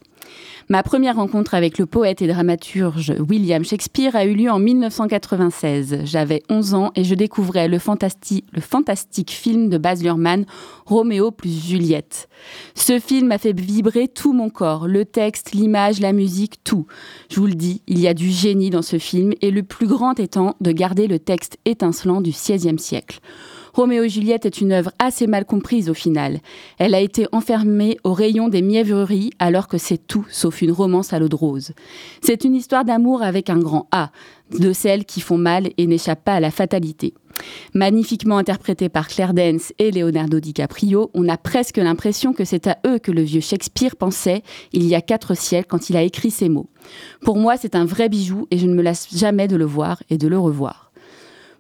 [0.68, 6.02] Ma première rencontre avec le poète et dramaturge William Shakespeare a eu lieu en 1996.
[6.04, 10.46] J'avais 11 ans et je découvrais le, fantastique film de Baz Luhrmann,
[10.86, 12.28] Roméo plus Juliette.
[12.76, 16.88] Ce film a fait vibrer tout mon corps, le texte, l'image, la musique, tout.
[17.32, 19.88] Je vous le dis, il y a du génie dans ce film et le plus
[19.88, 23.22] grand étant de garder le texte étincelant du XVIe siècle.
[23.78, 26.40] Roméo et Juliette est une œuvre assez mal comprise au final.
[26.80, 31.14] Elle a été enfermée au rayon des mièvreries alors que c'est tout sauf une romance
[31.14, 31.74] à l'eau de rose.
[32.24, 34.10] C'est une histoire d'amour avec un grand A,
[34.50, 37.14] de celles qui font mal et n'échappent pas à la fatalité.
[37.76, 42.80] Magnifiquement interprétée par Claire Dance et Leonardo DiCaprio, on a presque l'impression que c'est à
[42.88, 44.42] eux que le vieux Shakespeare pensait
[44.74, 46.72] il y a quatre siècles quand il a écrit ces mots.
[47.22, 50.02] Pour moi, c'est un vrai bijou et je ne me lasse jamais de le voir
[50.10, 50.87] et de le revoir.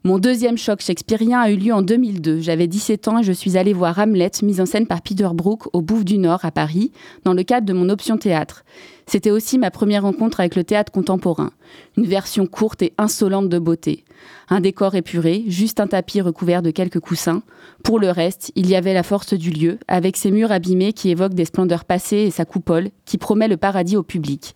[0.08, 2.39] Mon deuxième choc shakespearien a eu lieu en 2002.
[2.39, 5.63] J'avais 17 ans et je suis allée voir Hamlet, mise en scène par Peter Brook
[5.74, 6.93] au Bouffe du Nord à Paris,
[7.26, 8.63] dans le cadre de mon option théâtre.
[9.06, 11.52] C'était aussi ma première rencontre avec le théâtre contemporain.
[11.98, 14.06] Une version courte et insolente de beauté.
[14.48, 17.43] Un décor épuré, juste un tapis recouvert de quelques coussins.
[17.84, 21.10] Pour le reste, il y avait la force du lieu, avec ses murs abîmés qui
[21.10, 24.56] évoquent des splendeurs passées et sa coupole, qui promet le paradis au public.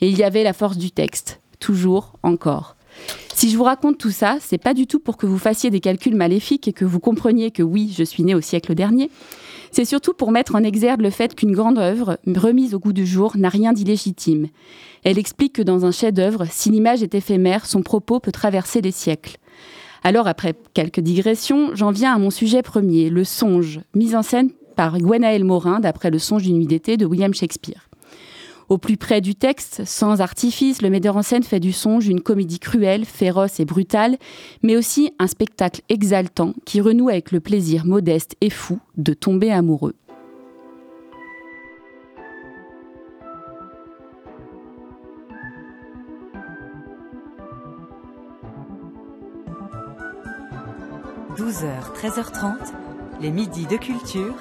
[0.00, 1.40] Et il y avait la force du texte.
[1.58, 2.76] Toujours, encore.
[3.34, 5.80] Si je vous raconte tout ça, c'est pas du tout pour que vous fassiez des
[5.80, 9.10] calculs maléfiques et que vous compreniez que oui, je suis né au siècle dernier.
[9.70, 13.06] C'est surtout pour mettre en exergue le fait qu'une grande œuvre, remise au goût du
[13.06, 14.48] jour, n'a rien d'illégitime.
[15.02, 18.90] Elle explique que dans un chef-d'œuvre, si l'image est éphémère, son propos peut traverser les
[18.90, 19.38] siècles.
[20.04, 24.50] Alors, après quelques digressions, j'en viens à mon sujet premier, le songe, mis en scène
[24.76, 27.88] par Gwenaël Morin d'après le songe d'une nuit d'été de William Shakespeare.
[28.68, 32.20] Au plus près du texte, sans artifice, le metteur en scène fait du songe une
[32.20, 34.16] comédie cruelle, féroce et brutale,
[34.62, 39.50] mais aussi un spectacle exaltant qui renoue avec le plaisir modeste et fou de tomber
[39.50, 39.94] amoureux.
[51.36, 52.56] «12h, 13h30,
[53.22, 54.34] les midis de culture.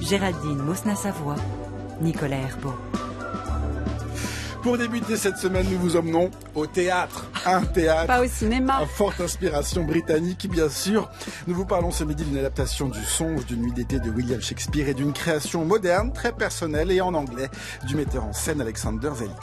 [0.00, 1.36] Géraldine Mosna-Savoie,
[2.00, 2.72] Nicolas Herbeau.
[4.62, 7.26] Pour débuter cette semaine, nous vous emmenons au théâtre.
[7.44, 8.06] Un théâtre.
[8.06, 8.76] Pas au cinéma.
[8.76, 11.10] À forte inspiration britannique, bien sûr.
[11.48, 14.88] Nous vous parlons ce midi d'une adaptation du songe d'une nuit d'été de William Shakespeare
[14.88, 17.48] et d'une création moderne, très personnelle et en anglais
[17.88, 19.34] du metteur en scène Alexander Zeldin.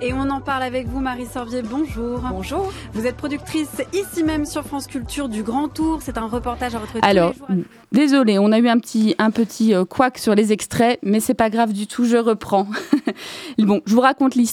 [0.00, 1.60] Et on en parle avec vous, Marie Sorbier.
[1.60, 2.20] Bonjour.
[2.20, 2.72] Bonjour.
[2.94, 6.00] Vous êtes productrice ici même sur France Culture du Grand Tour.
[6.00, 7.34] C'est un reportage à votre Alors,
[7.92, 11.34] désolé, on a eu un petit, un petit euh, couac sur les extraits, mais c'est
[11.34, 12.66] pas grave du tout, je reprends.
[13.58, 14.45] bon, je vous raconte l'histoire.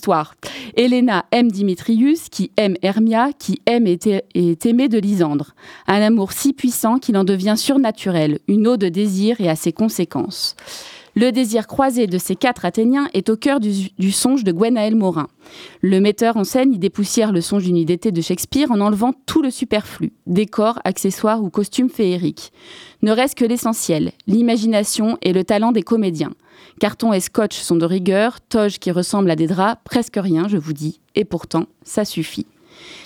[0.75, 3.99] Elena aime Dimitrius, qui aime Hermia, qui aime et
[4.33, 5.53] est aimée de Lysandre.
[5.87, 9.71] Un amour si puissant qu'il en devient surnaturel, une eau de désir et à ses
[9.71, 10.55] conséquences.
[11.15, 15.27] Le désir croisé de ces quatre Athéniens est au cœur du, songe de Gwenaël Morin.
[15.81, 19.43] Le metteur en scène y dépoussière le songe d'une d'été de Shakespeare en enlevant tout
[19.43, 22.51] le superflu, décors, accessoires ou costumes féeriques.
[23.03, 26.31] Ne reste que l'essentiel, l'imagination et le talent des comédiens.
[26.79, 30.57] Carton et scotch sont de rigueur, toge qui ressemble à des draps, presque rien, je
[30.57, 32.47] vous dis, et pourtant, ça suffit.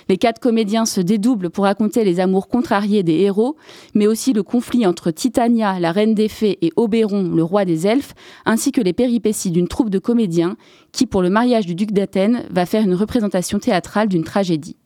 [0.08, 3.56] Les quatre comédiens se dédoublent pour raconter les amours contrariés des héros,
[3.94, 7.86] mais aussi le conflit entre Titania, la reine des fées, et Oberon, le roi des
[7.86, 8.14] elfes,
[8.46, 10.56] ainsi que les péripéties d'une troupe de comédiens
[10.92, 14.76] qui, pour le mariage du duc d'Athènes, va faire une représentation théâtrale d'une tragédie.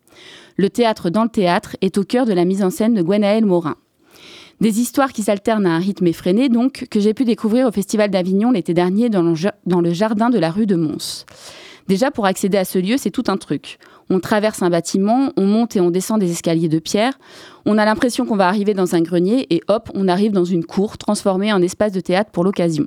[0.57, 3.45] Le théâtre dans le théâtre est au cœur de la mise en scène de Gwenaël
[3.45, 3.77] Morin.
[4.63, 8.11] Des histoires qui s'alternent à un rythme effréné, donc, que j'ai pu découvrir au Festival
[8.11, 11.27] d'Avignon l'été dernier dans le, jardin de la rue de Mons.
[11.89, 13.79] Déjà, pour accéder à ce lieu, c'est tout un truc.
[14.09, 17.19] On traverse un bâtiment, on monte et on descend des escaliers de pierre.
[17.67, 20.65] On a l'impression qu'on va arriver dans un grenier et hop, on arrive dans une
[20.65, 22.87] cour transformée en espace de théâtre pour l'occasion.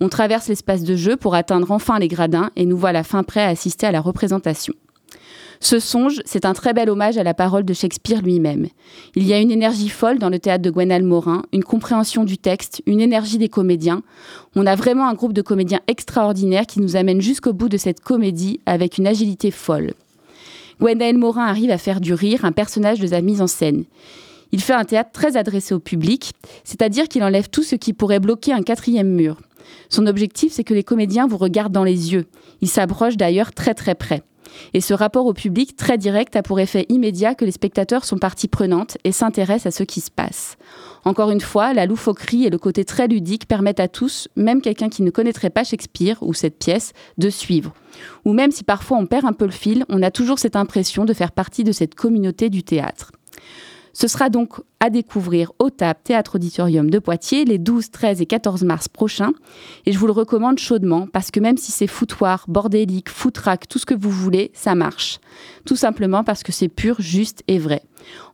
[0.00, 3.44] On traverse l'espace de jeu pour atteindre enfin les gradins et nous voilà fin prêts
[3.44, 4.74] à assister à la représentation.
[5.62, 8.66] Ce songe, c'est un très bel hommage à la parole de Shakespeare lui-même.
[9.14, 12.36] Il y a une énergie folle dans le théâtre de Gwenal Morin, une compréhension du
[12.36, 14.02] texte, une énergie des comédiens.
[14.56, 18.00] On a vraiment un groupe de comédiens extraordinaires qui nous amène jusqu'au bout de cette
[18.00, 19.94] comédie avec une agilité folle.
[20.80, 23.84] Gwendoline Morin arrive à faire du rire un personnage de sa mise en scène.
[24.50, 26.32] Il fait un théâtre très adressé au public,
[26.64, 29.40] c'est-à-dire qu'il enlève tout ce qui pourrait bloquer un quatrième mur.
[29.90, 32.26] Son objectif, c'est que les comédiens vous regardent dans les yeux.
[32.62, 34.24] Il s'approche d'ailleurs très très près.
[34.74, 38.18] Et ce rapport au public très direct a pour effet immédiat que les spectateurs sont
[38.18, 40.56] partie prenante et s'intéressent à ce qui se passe.
[41.04, 44.88] Encore une fois, la loufoquerie et le côté très ludique permettent à tous, même quelqu'un
[44.88, 47.72] qui ne connaîtrait pas Shakespeare ou cette pièce, de suivre.
[48.24, 51.04] Ou même si parfois on perd un peu le fil, on a toujours cette impression
[51.04, 53.12] de faire partie de cette communauté du théâtre.
[53.92, 58.26] Ce sera donc à découvrir au TAP Théâtre Auditorium de Poitiers les 12, 13 et
[58.26, 59.32] 14 mars prochains.
[59.86, 63.78] Et je vous le recommande chaudement parce que même si c'est foutoir, bordélique, foutraque, tout
[63.78, 65.20] ce que vous voulez, ça marche.
[65.66, 67.82] Tout simplement parce que c'est pur, juste et vrai.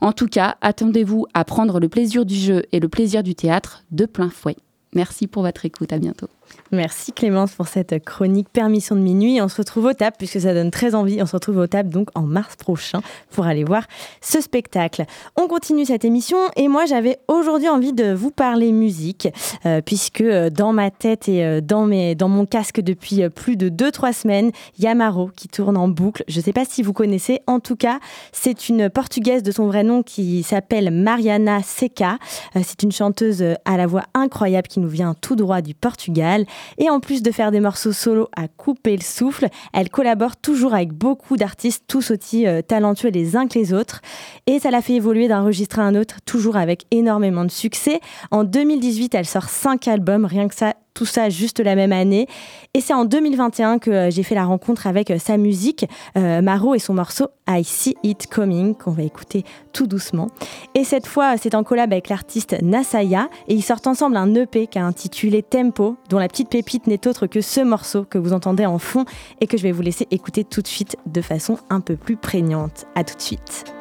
[0.00, 3.84] En tout cas, attendez-vous à prendre le plaisir du jeu et le plaisir du théâtre
[3.90, 4.56] de plein fouet.
[4.94, 5.92] Merci pour votre écoute.
[5.92, 6.28] À bientôt.
[6.70, 9.40] Merci Clémence pour cette chronique Permission de minuit.
[9.40, 11.22] On se retrouve au TAP puisque ça donne très envie.
[11.22, 13.00] On se retrouve au TAP donc en mars prochain
[13.30, 13.84] pour aller voir
[14.20, 15.06] ce spectacle.
[15.36, 19.28] On continue cette émission et moi j'avais aujourd'hui envie de vous parler musique
[19.64, 21.86] euh, puisque euh, dans ma tête et euh, dans,
[22.28, 26.22] mon casque depuis plus de 2-3 semaines, Yamaro qui tourne en boucle.
[26.28, 27.40] Je ne sais pas si vous connaissez.
[27.46, 27.98] En tout cas,
[28.32, 32.18] c'est une portugaise de son vrai nom qui s'appelle Mariana Seca.
[32.62, 36.44] c'est une chanteuse à la voix incroyable qui nous vient tout droit du Portugal.
[36.78, 40.74] Et en plus de faire des morceaux solo à couper le souffle, elle collabore toujours
[40.74, 44.00] avec beaucoup d'artistes, tous aussi euh, talentueux les uns que les autres.
[44.46, 48.00] Et ça l'a fait évoluer d'un registre à un autre, toujours avec énormément de succès.
[48.30, 52.26] En 2018, elle sort cinq albums, rien que ça, tout ça juste la même année.
[52.74, 55.86] Et c'est en 2021 que euh, j'ai fait la rencontre avec euh, sa musique,
[56.16, 60.28] euh, Maro et son morceau I See It Coming, qu'on va écouter tout doucement.
[60.74, 64.66] Et cette fois, c'est en collab avec l'artiste Nasaya, et ils sortent ensemble un EP
[64.66, 68.66] qui intitulé Tempo, dont la petite pépite n'est autre que ce morceau que vous entendez
[68.66, 69.04] en fond
[69.40, 72.16] et que je vais vous laisser écouter tout de suite de façon un peu plus
[72.16, 72.86] prégnante.
[72.94, 73.77] À tout de suite.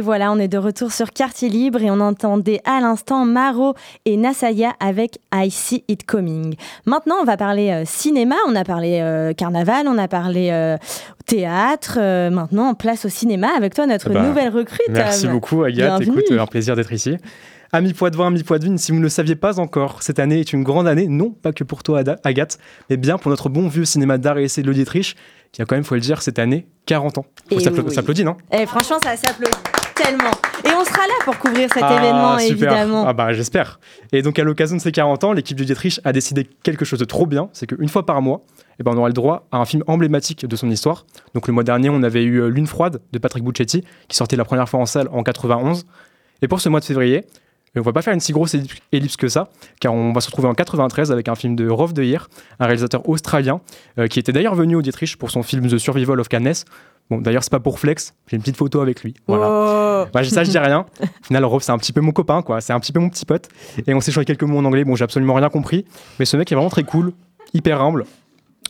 [0.00, 3.74] Et voilà, on est de retour sur Quartier Libre et on entendait à l'instant Maro
[4.06, 6.54] et Nasaya avec I See It Coming.
[6.86, 10.78] Maintenant, on va parler euh, cinéma, on a parlé euh, carnaval, on a parlé euh,
[11.26, 11.98] théâtre.
[12.30, 14.88] maintenant, on place au cinéma avec toi notre Eh ben, nouvelle recrute.
[14.88, 16.00] Merci beaucoup, Agathe.
[16.00, 17.18] Écoute, un plaisir d'être ici.
[17.70, 20.64] Amis Poitevin, amis Poitevine, si vous ne le saviez pas encore, cette année est une
[20.64, 24.16] grande année, non pas que pour toi, Agathe, mais bien pour notre bon vieux cinéma
[24.16, 25.14] d'art et essai de l'Auditriche,
[25.52, 27.26] qui a quand même, faut le dire, cette année, 40 ans.
[27.50, 27.94] Faut Et oui.
[27.94, 28.36] s'applaudir, non?
[28.50, 29.52] Eh, franchement, ça s'applaudit
[30.02, 30.30] tellement.
[30.64, 32.72] Et on sera là pour couvrir cet Ah, événement, super.
[32.72, 33.04] évidemment.
[33.06, 33.80] Ah bah j'espère.
[34.12, 36.98] Et donc à l'occasion de ces 40 ans, l'équipe de Dietrich a décidé quelque chose
[36.98, 38.42] de trop bien, c'est qu'une fois par mois,
[38.78, 41.04] eh ben, on aura le droit à un film emblématique de son histoire.
[41.34, 44.36] Donc le mois dernier, on avait eu euh, Lune froide de Patrick Buccetti, qui sortait
[44.36, 45.86] la première fois en salle en 91.
[46.42, 47.24] Et pour ce mois de février,
[47.76, 48.54] on va pas faire une si grosse
[48.92, 49.48] ellipse- que ça,
[49.80, 52.66] car on va se retrouver en 93 avec un film de Rolf de Heer, un
[52.66, 53.60] réalisateur australien,
[53.98, 56.52] euh, qui était d'ailleurs venu au Dietrich pour son film The Survival of Cannes.
[57.10, 59.14] Bon, d'ailleurs, c'est pas pour flex, j'ai une petite photo avec lui.
[59.26, 59.46] Voilà.
[60.06, 60.10] Oh.
[60.12, 60.86] Bah, ça, je dis rien.
[61.02, 62.60] Au final, Rolf, c'est un petit peu mon copain, quoi.
[62.60, 63.48] C'est un petit peu mon petit pote.
[63.86, 64.84] Et on s'est échangé quelques mots en anglais.
[64.84, 65.84] Bon, j'ai absolument rien compris.
[66.18, 67.12] Mais ce mec est vraiment très cool,
[67.52, 68.04] hyper humble.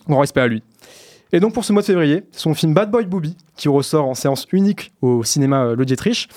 [0.08, 0.62] Grand respect à lui.
[1.32, 4.14] Et donc, pour ce mois de février, son film Bad Boy Booby, qui ressort en
[4.14, 6.28] séance unique au cinéma euh, Le Dietrich.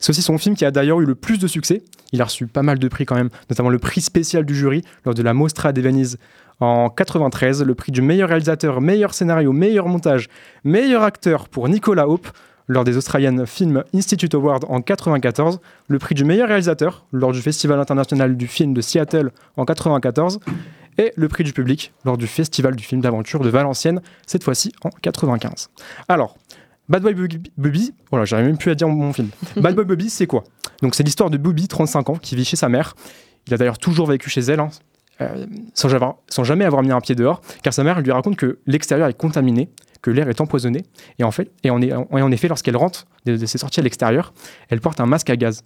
[0.00, 1.82] C'est aussi son film qui a d'ailleurs eu le plus de succès.
[2.12, 4.82] Il a reçu pas mal de prix quand même, notamment le prix spécial du jury
[5.04, 6.18] lors de la Mostra de Venise
[6.58, 10.28] en 93, le prix du meilleur réalisateur, meilleur scénario, meilleur montage,
[10.64, 12.28] meilleur acteur pour Nicolas Hope
[12.68, 17.40] lors des Australian Film Institute Awards en 94, le prix du meilleur réalisateur lors du
[17.40, 20.38] Festival international du film de Seattle en 94
[20.98, 24.72] et le prix du public lors du Festival du film d'aventure de Valenciennes, cette fois-ci
[24.84, 25.70] en 95.
[26.08, 26.36] Alors,
[26.90, 27.14] Bad Boy
[27.56, 29.28] Booby, voilà, j'arrive même plus à dire mon film.
[29.56, 30.44] Bad Boy Booby, c'est quoi?
[30.82, 32.94] Donc, c'est l'histoire de Booby, 35 ans, qui vit chez sa mère.
[33.46, 34.70] Il a d'ailleurs toujours vécu chez elle, hein,
[35.20, 38.36] euh, sans, jamais, sans jamais avoir mis un pied dehors, car sa mère lui raconte
[38.36, 39.70] que l'extérieur est contaminé,
[40.02, 40.82] que l'air est empoisonné,
[41.18, 43.80] et en, fait, et en, est- et en effet, lorsqu'elle rentre de, de ses sorties
[43.80, 44.32] à l'extérieur,
[44.68, 45.62] elle porte un masque à gaz.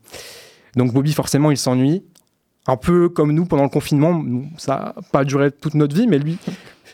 [0.77, 2.03] Donc Bobby, forcément, il s'ennuie,
[2.67, 4.23] un peu comme nous pendant le confinement.
[4.59, 6.37] Ça n'a pas duré toute notre vie, mais lui,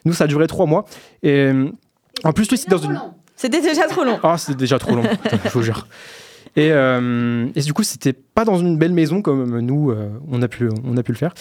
[0.05, 0.85] nous, ça a duré trois mois.
[1.23, 1.71] Et euh,
[2.25, 3.01] en plus, lui, c'est dans une...
[3.41, 4.21] C'était déjà trop long.
[4.23, 5.87] Ah, c'est déjà trop long, putain, je vous jure.
[6.57, 10.43] Et, euh, et du coup, c'était pas dans une belle maison comme nous, euh, on,
[10.43, 11.33] a pu, on a pu le faire.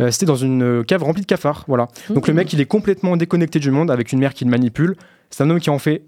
[0.00, 1.64] Euh, c'était dans une cave remplie de cafards.
[1.66, 1.88] Voilà.
[2.10, 4.96] Donc le mec, il est complètement déconnecté du monde avec une mère qui le manipule.
[5.30, 6.02] C'est un homme qui en fait,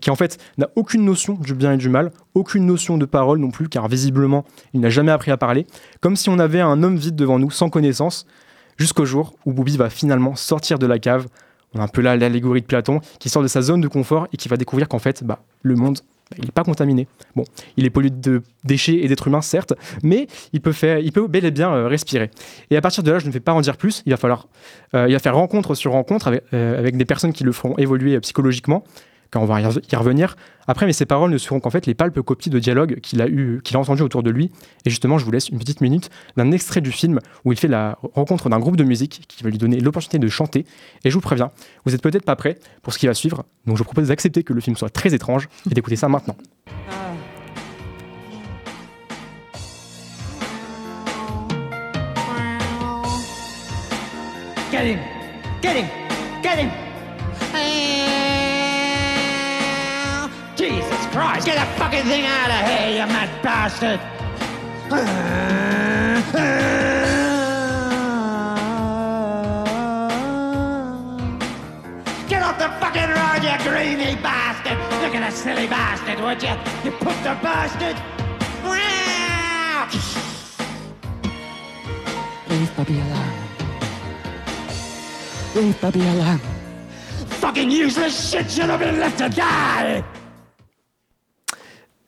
[0.00, 3.38] qui en fait n'a aucune notion du bien et du mal, aucune notion de parole
[3.38, 5.66] non plus, car visiblement, il n'a jamais appris à parler.
[6.00, 8.26] Comme si on avait un homme vide devant nous, sans connaissance,
[8.78, 11.26] jusqu'au jour où Booby va finalement sortir de la cave.
[11.74, 14.28] On a un peu là l'allégorie de Platon, qui sort de sa zone de confort
[14.32, 15.98] et qui va découvrir qu'en fait, bah, le monde,
[16.30, 17.06] bah, n'est pas contaminé.
[17.36, 17.44] Bon,
[17.76, 20.72] il est pollué de déchets et d'êtres humains, certes, mais il peut,
[21.28, 22.30] bel et bien euh, respirer.
[22.70, 24.02] Et à partir de là, je ne vais pas en dire plus.
[24.06, 24.48] Il va falloir,
[24.94, 27.76] euh, il va faire rencontre sur rencontre avec, euh, avec des personnes qui le feront
[27.76, 28.84] évoluer psychologiquement.
[29.30, 30.36] Quand on va y re- y revenir.
[30.66, 33.28] Après, mais ces paroles ne seront qu'en fait les palpes copies de dialogues qu'il a
[33.28, 34.50] eu, qu'il a entendu autour de lui.
[34.86, 37.68] Et justement, je vous laisse une petite minute d'un extrait du film où il fait
[37.68, 40.64] la rencontre d'un groupe de musique qui va lui donner l'opportunité de chanter.
[41.04, 41.50] Et je vous préviens,
[41.84, 43.44] vous êtes peut-être pas prêts pour ce qui va suivre.
[43.66, 46.36] Donc, je vous propose d'accepter que le film soit très étrange et d'écouter ça maintenant.
[54.70, 54.98] Get him!
[55.62, 56.83] Get!
[61.78, 64.00] Fucking thing out of here, you mad bastard!
[72.28, 74.78] Get off the fucking road, you greeny bastard!
[75.02, 76.54] Look at that silly bastard, would you?
[76.84, 77.96] You put the bastard!
[82.48, 83.34] Leave Bobby alone.
[85.56, 86.40] Leave Bobby alone.
[87.26, 90.04] Fucking useless shit should have been left to die!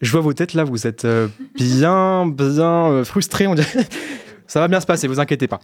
[0.02, 3.46] Je vois vos têtes là, vous êtes euh, bien, bien euh, frustrés.
[3.46, 3.86] On dirait.
[4.48, 5.58] Ça va bien se passer, vous inquiétez pas.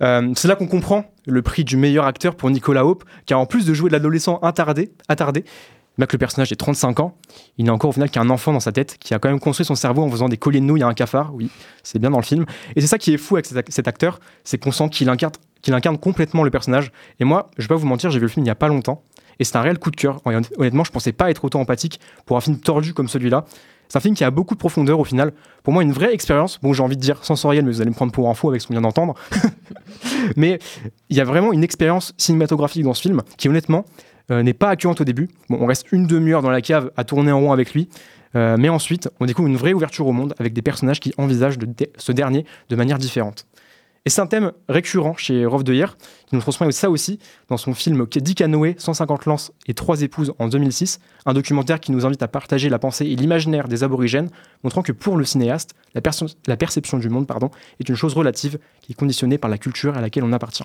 [0.00, 3.46] Euh, c'est là qu'on comprend le prix du meilleur acteur pour Nicolas Hope, car en
[3.46, 5.44] plus de jouer de l'adolescent attardé, attardé,
[5.96, 7.16] bien que le personnage ait 35 ans,
[7.56, 9.66] il n'a encore au final qu'un enfant dans sa tête qui a quand même construit
[9.66, 11.34] son cerveau en faisant des colliers de nouilles à un cafard.
[11.34, 11.50] Oui,
[11.82, 12.44] c'est bien dans le film.
[12.76, 15.08] Et c'est ça qui est fou avec cet, ac- cet acteur, c'est qu'on sent qu'il
[15.08, 16.92] incarne, qu'il incarne complètement le personnage.
[17.18, 18.68] Et moi, je vais pas vous mentir, j'ai vu le film il y a pas
[18.68, 19.02] longtemps.
[19.40, 20.20] Et c'est un réel coup de cœur.
[20.24, 23.46] Honnêt- Honnêtement, je pensais pas être autant empathique pour un film tordu comme celui-là.
[23.88, 25.32] C'est un film qui a beaucoup de profondeur au final.
[25.62, 26.58] Pour moi, une vraie expérience.
[26.60, 28.60] Bon, j'ai envie de dire sensorielle, mais vous allez me prendre pour un fou avec
[28.60, 29.14] ce qu'on vient d'entendre.
[30.36, 30.58] mais
[31.08, 33.84] il y a vraiment une expérience cinématographique dans ce film qui, honnêtement,
[34.30, 35.28] euh, n'est pas accueillante au début.
[35.48, 37.88] Bon, on reste une demi-heure dans la cave à tourner en rond avec lui.
[38.36, 41.58] Euh, mais ensuite, on découvre une vraie ouverture au monde avec des personnages qui envisagent
[41.96, 43.46] ce dernier de manière différente.
[44.04, 45.96] Et c'est un thème récurrent chez Rolf de Heer,
[46.26, 47.18] qui nous transmet ça aussi
[47.48, 51.92] dans son film Dick Canoë, 150 lances et trois épouses en 2006, un documentaire qui
[51.92, 54.30] nous invite à partager la pensée et l'imaginaire des aborigènes,
[54.62, 57.26] montrant que pour le cinéaste, la, perception du monde
[57.80, 60.64] est une chose relative qui est conditionnée par la culture à laquelle on appartient.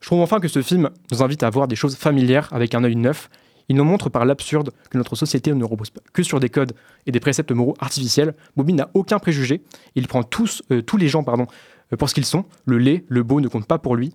[0.00, 2.84] Je trouve enfin que ce film nous invite à voir des choses familières avec un
[2.84, 3.28] œil neuf.
[3.70, 6.72] Il nous montre par l'absurde que notre société ne repose que sur des codes
[7.06, 8.34] et des préceptes moraux artificiels.
[8.56, 9.62] Bobby n'a aucun préjugé.
[9.94, 11.46] Il prend tous, euh, les gens pardon,
[11.92, 12.44] euh, pour ce qu'ils sont.
[12.64, 14.12] Le laid, le beau ne compte pas pour lui.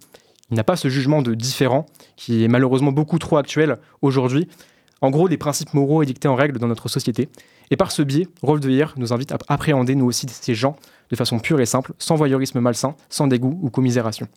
[0.52, 1.86] Il n'a pas ce jugement de différent
[2.18, 4.50] qui est malheureusement beaucoup trop actuel aujourd'hui.
[5.00, 7.30] En gros, les principes moraux édictés en règle dans notre société.
[7.72, 10.76] Et par ce biais, Rolf de nous invite à appréhender nous aussi ces gens
[11.10, 14.28] de façon pure et simple, sans voyeurisme malsain, sans dégoût ou commisération.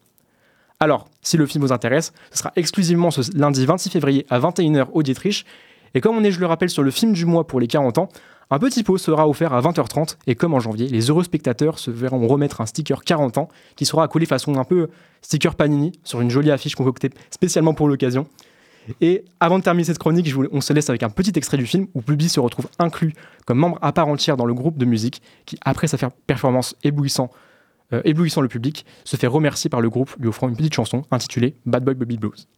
[0.80, 4.86] Alors, si le film vous intéresse, ce sera exclusivement ce lundi 26 février à 21h
[4.92, 5.44] au Dietrich.
[5.94, 7.98] Et comme on est, je le rappelle, sur le film du mois pour les 40
[7.98, 8.08] ans,
[8.50, 11.90] un petit pot sera offert à 20h30 et comme en janvier, les heureux spectateurs se
[11.90, 14.88] verront remettre un sticker 40 ans qui sera accolé façon un peu
[15.20, 18.26] sticker Panini sur une jolie affiche concoctée spécialement pour l'occasion.
[19.02, 21.88] Et avant de terminer cette chronique, on se laisse avec un petit extrait du film
[21.94, 23.12] où Pluby se retrouve inclus
[23.44, 27.30] comme membre à part entière dans le groupe de musique qui, après sa performance éblouissant,
[27.92, 31.02] euh, éblouissant le public, se fait remercier par le groupe lui offrant une petite chanson
[31.10, 32.48] intitulée Bad Boy Bobby Blues.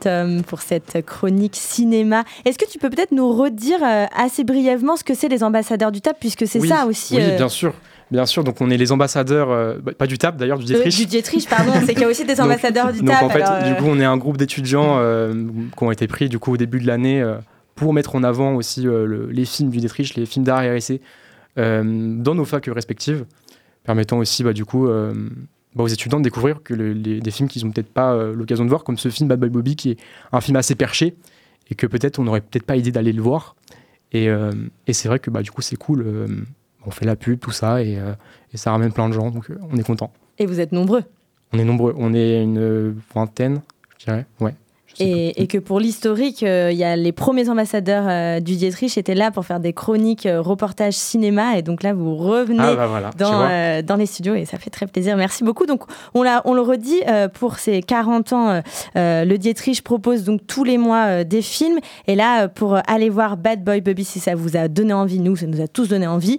[0.00, 2.24] Tom pour cette chronique cinéma.
[2.44, 5.92] Est-ce que tu peux peut-être nous redire euh, assez brièvement ce que c'est les ambassadeurs
[5.92, 7.74] du TAP puisque c'est Oui, ça aussi Oui, euh, bien sûr.
[8.10, 10.76] Bien sûr, donc on est les ambassadeurs, euh, bah, pas du TAP d'ailleurs, du euh,
[10.76, 10.96] Dietrich.
[10.96, 13.22] du Dietrich, pardon, c'est qu'il y a aussi des Donc- ambassadeurs du donc, TAP.
[13.22, 15.34] en fait, du euh, coup, on est un groupe d'étudiants euh,
[15.76, 17.34] qui ont été pris du coup au début de l'année euh,
[17.74, 20.74] pour mettre en avant aussi euh, le- les films du Dietrich, les films d'art et
[20.74, 21.02] RSC
[21.58, 21.82] euh,
[22.16, 23.26] dans nos facs respectives,
[23.84, 25.12] permettant aussi bah, du coup euh,
[25.78, 28.34] bah, aux étudiants de découvrir que le- les- des films qu'ils n'ont peut-être pas euh,
[28.34, 29.96] l'occasion de voir, comme ce film Bad Boy Bobby, qui est
[30.32, 31.14] un film assez perché
[31.70, 33.56] et que peut-être on n'aurait peut-être pas idée d'aller le voir.
[34.12, 34.52] Et, euh,
[34.86, 36.02] et c'est vrai que bah, du coup, c'est cool.
[36.06, 36.26] euh,
[36.86, 37.98] on fait la pub, tout ça, et,
[38.54, 40.10] et ça ramène plein de gens, donc on est content.
[40.38, 41.02] Et vous êtes nombreux.
[41.52, 43.60] On est nombreux, on est une vingtaine,
[43.98, 44.26] je dirais.
[44.40, 44.54] Ouais.
[45.00, 48.96] Et, et que pour l'historique, euh, il y a les premiers ambassadeurs euh, du Dietrich
[48.98, 51.56] étaient là pour faire des chroniques, euh, reportages cinéma.
[51.58, 54.58] Et donc là, vous revenez Ah, bah voilà, dans, euh, dans les studios et ça
[54.58, 55.16] fait très plaisir.
[55.16, 55.66] Merci beaucoup.
[55.66, 55.82] Donc
[56.14, 57.00] on, l'a- on le redit,
[57.34, 58.62] pour ces 40 ans,
[58.94, 61.78] le Dietrich propose donc tous les mois des films.
[62.06, 65.36] Et là, pour aller voir Bad Boy Bobby, si ça vous a donné envie, nous,
[65.36, 66.38] ça nous a tous donné envie,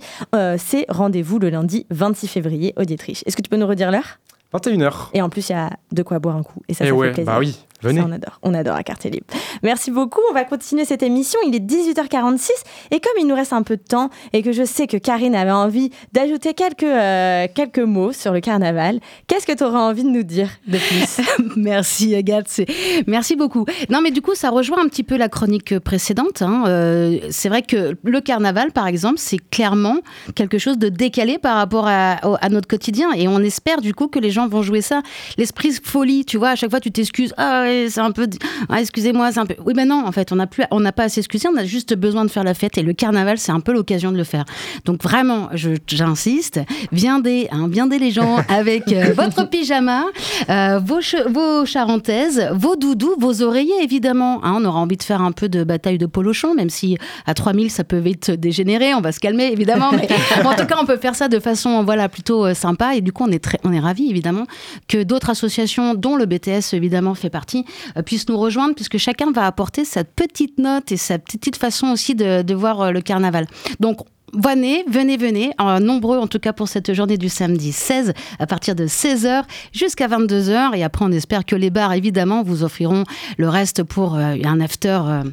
[0.58, 3.24] c'est rendez-vous le lundi 26 février au Dietrich.
[3.26, 4.20] Est-ce que tu peux nous redire l'heure?
[4.54, 5.10] 21h.
[5.14, 6.60] Et en plus, il y a de quoi boire un coup.
[6.68, 7.32] Et ça, ça ouais, fait plaisir.
[7.34, 8.00] bah oui, venez.
[8.02, 8.40] Ça, on adore.
[8.44, 9.26] On adore à Quartier Libre.
[9.64, 10.22] Merci beaucoup.
[10.30, 11.40] On va continuer cette émission.
[11.46, 12.50] Il est 18h46.
[12.92, 15.36] Et comme il nous reste un peu de temps et que je sais que Karine
[15.36, 20.04] avait envie d'ajouter quelques, euh, quelques mots sur le carnaval, qu'est-ce que tu auras envie
[20.04, 21.22] de nous dire de plus?
[21.56, 22.62] Merci Agathe,
[23.08, 23.66] merci beaucoup.
[23.90, 26.42] Non mais du coup ça rejoint un petit peu la chronique précédente.
[26.42, 26.64] hein.
[26.68, 29.98] Euh, c'est vrai que le carnaval par exemple c'est clairement
[30.36, 34.20] quelque chose de décalé par rapport à notre quotidien et on espère du coup que
[34.20, 35.02] les gens vont jouer ça.
[35.38, 37.34] L'esprit folie, tu vois, à chaque fois tu t'excuses.
[37.38, 38.28] Ah ouais, c'est un peu,
[38.70, 39.56] ah, excusez-moi, c'est un peu.
[39.66, 41.66] Oui mais non en fait on n'a plus, on n'a pas à s'excuser, on a
[41.66, 44.24] juste besoin de faire la fête et le carnaval c'est un peu l'occasion de le
[44.24, 44.46] faire.
[44.86, 46.60] Donc vraiment, j'insiste,
[46.92, 50.06] viendez, hein, viendez les gens avec euh, votre pyjama,
[50.50, 51.00] euh, vos,
[51.30, 54.44] vos charentaises, vos doudous, vos oreillers évidemment.
[54.44, 57.34] Hein, on aura envie de faire un peu de bataille de polochon, même si à
[57.34, 59.92] 3000 ça peut vite dégénérer, on va se calmer évidemment.
[59.92, 60.08] Mais
[60.46, 63.12] en tout cas, on peut faire ça de façon voilà plutôt euh, sympa et du
[63.12, 64.46] coup on est très, on est ravis évidemment
[64.88, 67.59] que d'autres associations, dont le BTS évidemment fait partie,
[67.98, 71.88] euh, puissent nous rejoindre puisque chacun va apporter sa petite note et sa petite façon
[71.88, 73.48] aussi de, voir euh, le carnaval.
[73.80, 74.00] Donc
[74.34, 78.46] Venez, venez, venez, en nombreux en tout cas pour cette journée du samedi 16 à
[78.46, 79.44] partir de 16h
[79.74, 83.06] jusqu'à 22h et après on espère que les bars évidemment vous offriront
[83.38, 85.24] le reste pour euh, un after euh,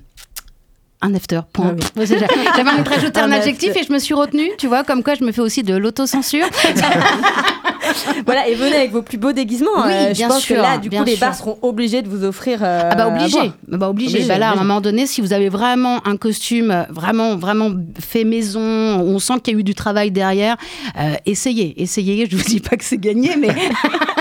[1.02, 1.76] un after, point.
[2.04, 3.80] C'est- J'avais envie de rajouter un, Un adjectif after.
[3.82, 6.46] et je me suis retenue, tu vois, comme quoi je me fais aussi de l'autocensure.
[8.26, 9.70] Voilà, et venez avec vos plus beaux déguisements.
[9.76, 12.08] Oui, Euh, je bien pense sûr, que là, du coup, les bars seront obligés de
[12.08, 12.58] vous offrir.
[12.62, 13.52] euh, Ah bah à obligé, boire.
[13.68, 14.10] bah obligé.
[14.16, 17.36] Obligé, Bah là, à un moment donné, si vous avez vraiment un costume euh, vraiment,
[17.36, 17.70] vraiment
[18.00, 20.56] fait maison, on sent qu'il y a eu du travail derrière,
[20.98, 22.26] euh, essayez, essayez.
[22.28, 23.54] Je vous dis pas que c'est gagné, mais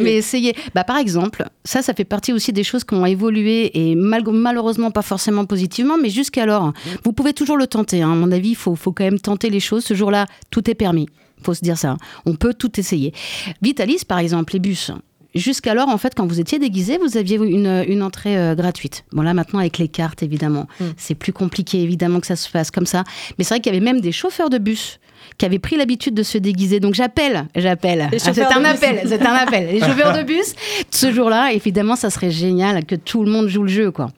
[0.00, 0.54] mais essayez.
[0.74, 4.24] Bah par exemple, ça, ça fait partie aussi des choses qui ont évolué et mal-
[4.30, 6.72] malheureusement pas forcément positivement, mais jusqu'alors,
[7.04, 8.02] vous pouvez toujours le tenter.
[8.02, 8.12] hein.
[8.12, 9.84] À mon avis, il faut, faut quand même tenter les choses.
[9.84, 11.06] Ce jour-là, tout est permis.
[11.42, 11.96] Faut se dire ça.
[12.26, 13.14] On peut tout essayer.
[13.62, 14.90] Vitalis, par exemple, les bus.
[15.34, 19.04] Jusqu'alors, en fait, quand vous étiez déguisé, vous aviez une, une entrée euh, gratuite.
[19.12, 20.66] Bon, là, maintenant, avec les cartes, évidemment,
[20.96, 23.04] c'est plus compliqué, évidemment, que ça se fasse comme ça.
[23.38, 24.98] Mais c'est vrai qu'il y avait même des chauffeurs de bus
[25.38, 26.80] qui avaient pris l'habitude de se déguiser.
[26.80, 28.08] Donc, j'appelle, j'appelle.
[28.12, 28.68] Ah, c'est un bus.
[28.68, 29.68] appel, c'est un appel.
[29.72, 30.54] Les chauffeurs de bus,
[30.90, 34.10] ce jour-là, évidemment, ça serait génial que tout le monde joue le jeu, quoi.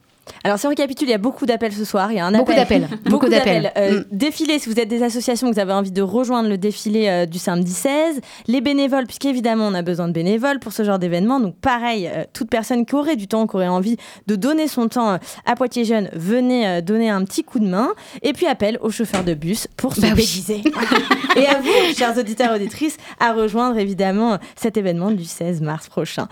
[0.43, 2.11] Alors si on récapitule, il y a beaucoup d'appels ce soir.
[2.11, 2.81] Il y a un Beaucoup appel.
[2.81, 2.99] d'appels.
[3.09, 3.71] Beaucoup d'appels.
[3.77, 4.03] Euh, Mm.
[4.11, 7.37] Défilé, si vous êtes des associations, vous avez envie de rejoindre le défilé euh, du
[7.39, 8.21] samedi 16.
[8.47, 11.39] Les bénévoles, puisqu'évidemment on a besoin de bénévoles pour ce genre d'événement.
[11.39, 14.87] Donc pareil, euh, toute personne qui aurait du temps, qui aurait envie de donner son
[14.87, 17.89] temps euh, à Poitiers Jeunes, venez donner un petit coup de main.
[18.21, 20.43] Et puis appel aux chauffeurs de bus pour se Bah oui.
[21.35, 25.87] Et à vous, chers auditeurs et auditrices, à rejoindre évidemment cet événement du 16 mars
[25.89, 26.27] prochain.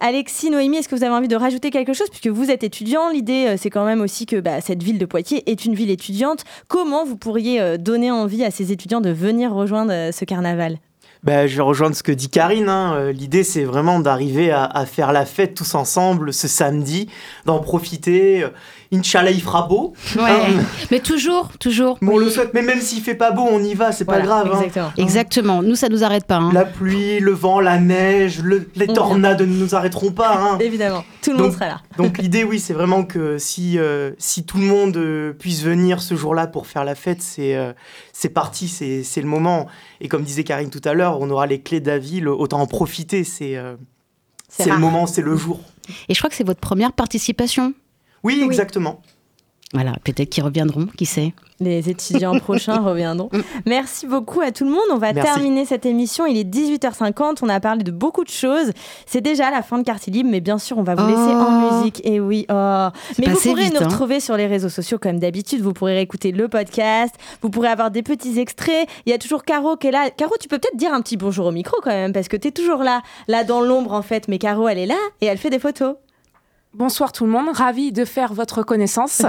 [0.00, 3.08] Alexis, Noémie, est-ce que vous avez envie de rajouter quelque chose Puisque vous êtes étudiant,
[3.08, 5.90] l'idée euh, c'est quand même aussi que bah, cette ville de Poitiers est une ville
[5.90, 6.44] étudiante.
[6.68, 10.78] Comment vous pourriez euh, donner envie à ces étudiants de venir rejoindre euh, ce carnaval?
[11.22, 12.68] Ben, je vais rejoindre ce que dit Karine.
[12.68, 13.10] hein.
[13.10, 17.08] L'idée, c'est vraiment d'arriver à faire la fête tous ensemble ce samedi,
[17.46, 18.44] d'en profiter.
[18.92, 19.92] Inch'Allah, il fera beau.
[20.16, 20.22] Ouais.
[20.30, 20.62] Hein.
[20.90, 21.98] Mais toujours, toujours.
[22.00, 24.20] Mais on le souhaite, mais même s'il fait pas beau, on y va, c'est pas
[24.20, 24.50] Voilà, grave.
[24.52, 24.58] hein.
[24.60, 24.92] exactement.
[24.96, 25.62] Exactement.
[25.62, 26.36] Nous, ça nous arrête pas.
[26.36, 26.50] hein.
[26.52, 30.36] La pluie, le vent, la neige, le- les On tornades ne nous arrêteront pas.
[30.38, 30.58] hein.
[30.60, 31.80] Évidemment, tout le monde sera là.
[31.96, 36.00] Donc l'idée, oui, c'est vraiment que si, euh, si tout le monde euh, puisse venir
[36.02, 37.72] ce jour-là pour faire la fête, c'est euh,
[38.12, 39.66] c'est parti, c'est c'est le moment.
[40.00, 42.60] Et comme disait Karine tout à l'heure, on aura les clés de la ville, autant
[42.60, 43.74] en profiter, c'est euh,
[44.66, 45.60] le moment, c'est le jour.
[46.08, 47.72] Et je crois que c'est votre première participation.
[48.24, 49.00] Oui, exactement.
[49.72, 51.32] Voilà, peut-être qu'ils reviendront, qui sait.
[51.58, 53.28] Les étudiants prochains reviendront.
[53.66, 54.84] Merci beaucoup à tout le monde.
[54.92, 55.32] On va Merci.
[55.32, 56.26] terminer cette émission.
[56.26, 57.38] Il est 18h50.
[57.42, 58.70] On a parlé de beaucoup de choses.
[59.06, 61.46] C'est déjà la fin de Quartier Libre, mais bien sûr, on va vous laisser en
[61.72, 61.74] Oh.
[61.78, 62.00] musique.
[62.06, 62.88] Et oui, oh.
[63.18, 63.88] Mais vous pourrez vite, nous hein.
[63.88, 65.60] retrouver sur les réseaux sociaux comme d'habitude.
[65.60, 67.14] Vous pourrez écouter le podcast.
[67.42, 68.88] Vous pourrez avoir des petits extraits.
[69.06, 70.10] Il y a toujours Caro qui est là.
[70.10, 72.48] Caro, tu peux peut-être dire un petit bonjour au micro quand même, parce que tu
[72.48, 74.28] es toujours là, là dans l'ombre en fait.
[74.28, 75.96] Mais Caro, elle est là et elle fait des photos.
[76.74, 79.22] Bonsoir tout le monde, ravi de faire votre connaissance.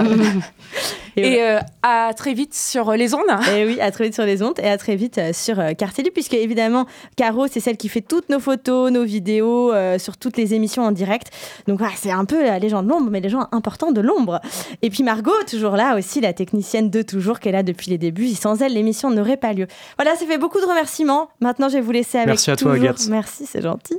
[1.16, 3.22] et euh, à très vite sur les ondes.
[3.56, 5.70] Et oui, à très vite sur les ondes et à très vite euh, sur euh,
[5.70, 6.86] Libre, puisque évidemment,
[7.16, 10.82] Caro, c'est celle qui fait toutes nos photos, nos vidéos, euh, sur toutes les émissions
[10.82, 11.30] en direct.
[11.66, 14.40] Donc voilà, c'est un peu la légende de l'ombre, mais les gens importants de l'ombre.
[14.82, 17.98] Et puis Margot, toujours là aussi, la technicienne de toujours, qui est là depuis les
[17.98, 18.26] débuts.
[18.26, 19.66] Et sans elle, l'émission n'aurait pas lieu.
[19.96, 21.28] Voilà, ça fait beaucoup de remerciements.
[21.40, 22.90] Maintenant, je vais vous laisser avec Merci à toi, toujours...
[22.90, 23.08] Agathe.
[23.08, 23.98] Merci, c'est gentil.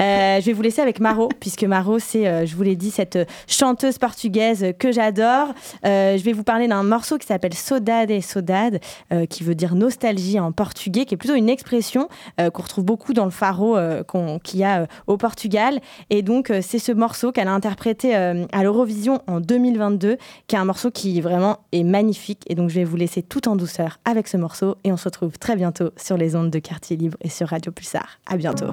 [0.00, 2.90] Euh, je vais vous laisser avec Maro, puisque Maro, c'est, euh, je vous l'ai dit,
[2.90, 5.48] cette chanteuse portugaise que j'adore.
[5.84, 8.80] Euh, je vais vous parler d'un morceau qui s'appelle Saudade et Saudade,
[9.12, 12.08] euh, qui veut dire nostalgie en portugais, qui est plutôt une expression
[12.40, 14.02] euh, qu'on retrouve beaucoup dans le faro euh,
[14.42, 15.80] qu'il y a euh, au Portugal.
[16.10, 20.64] Et donc, c'est ce morceau qu'elle a interprété à l'Eurovision en 2022, qui est un
[20.64, 22.42] morceau qui vraiment est magnifique.
[22.48, 24.76] Et donc, je vais vous laisser tout en douceur avec ce morceau.
[24.84, 27.72] Et on se retrouve très bientôt sur les ondes de Quartier Libre et sur Radio
[27.72, 28.18] Pulsar.
[28.26, 28.72] À bientôt.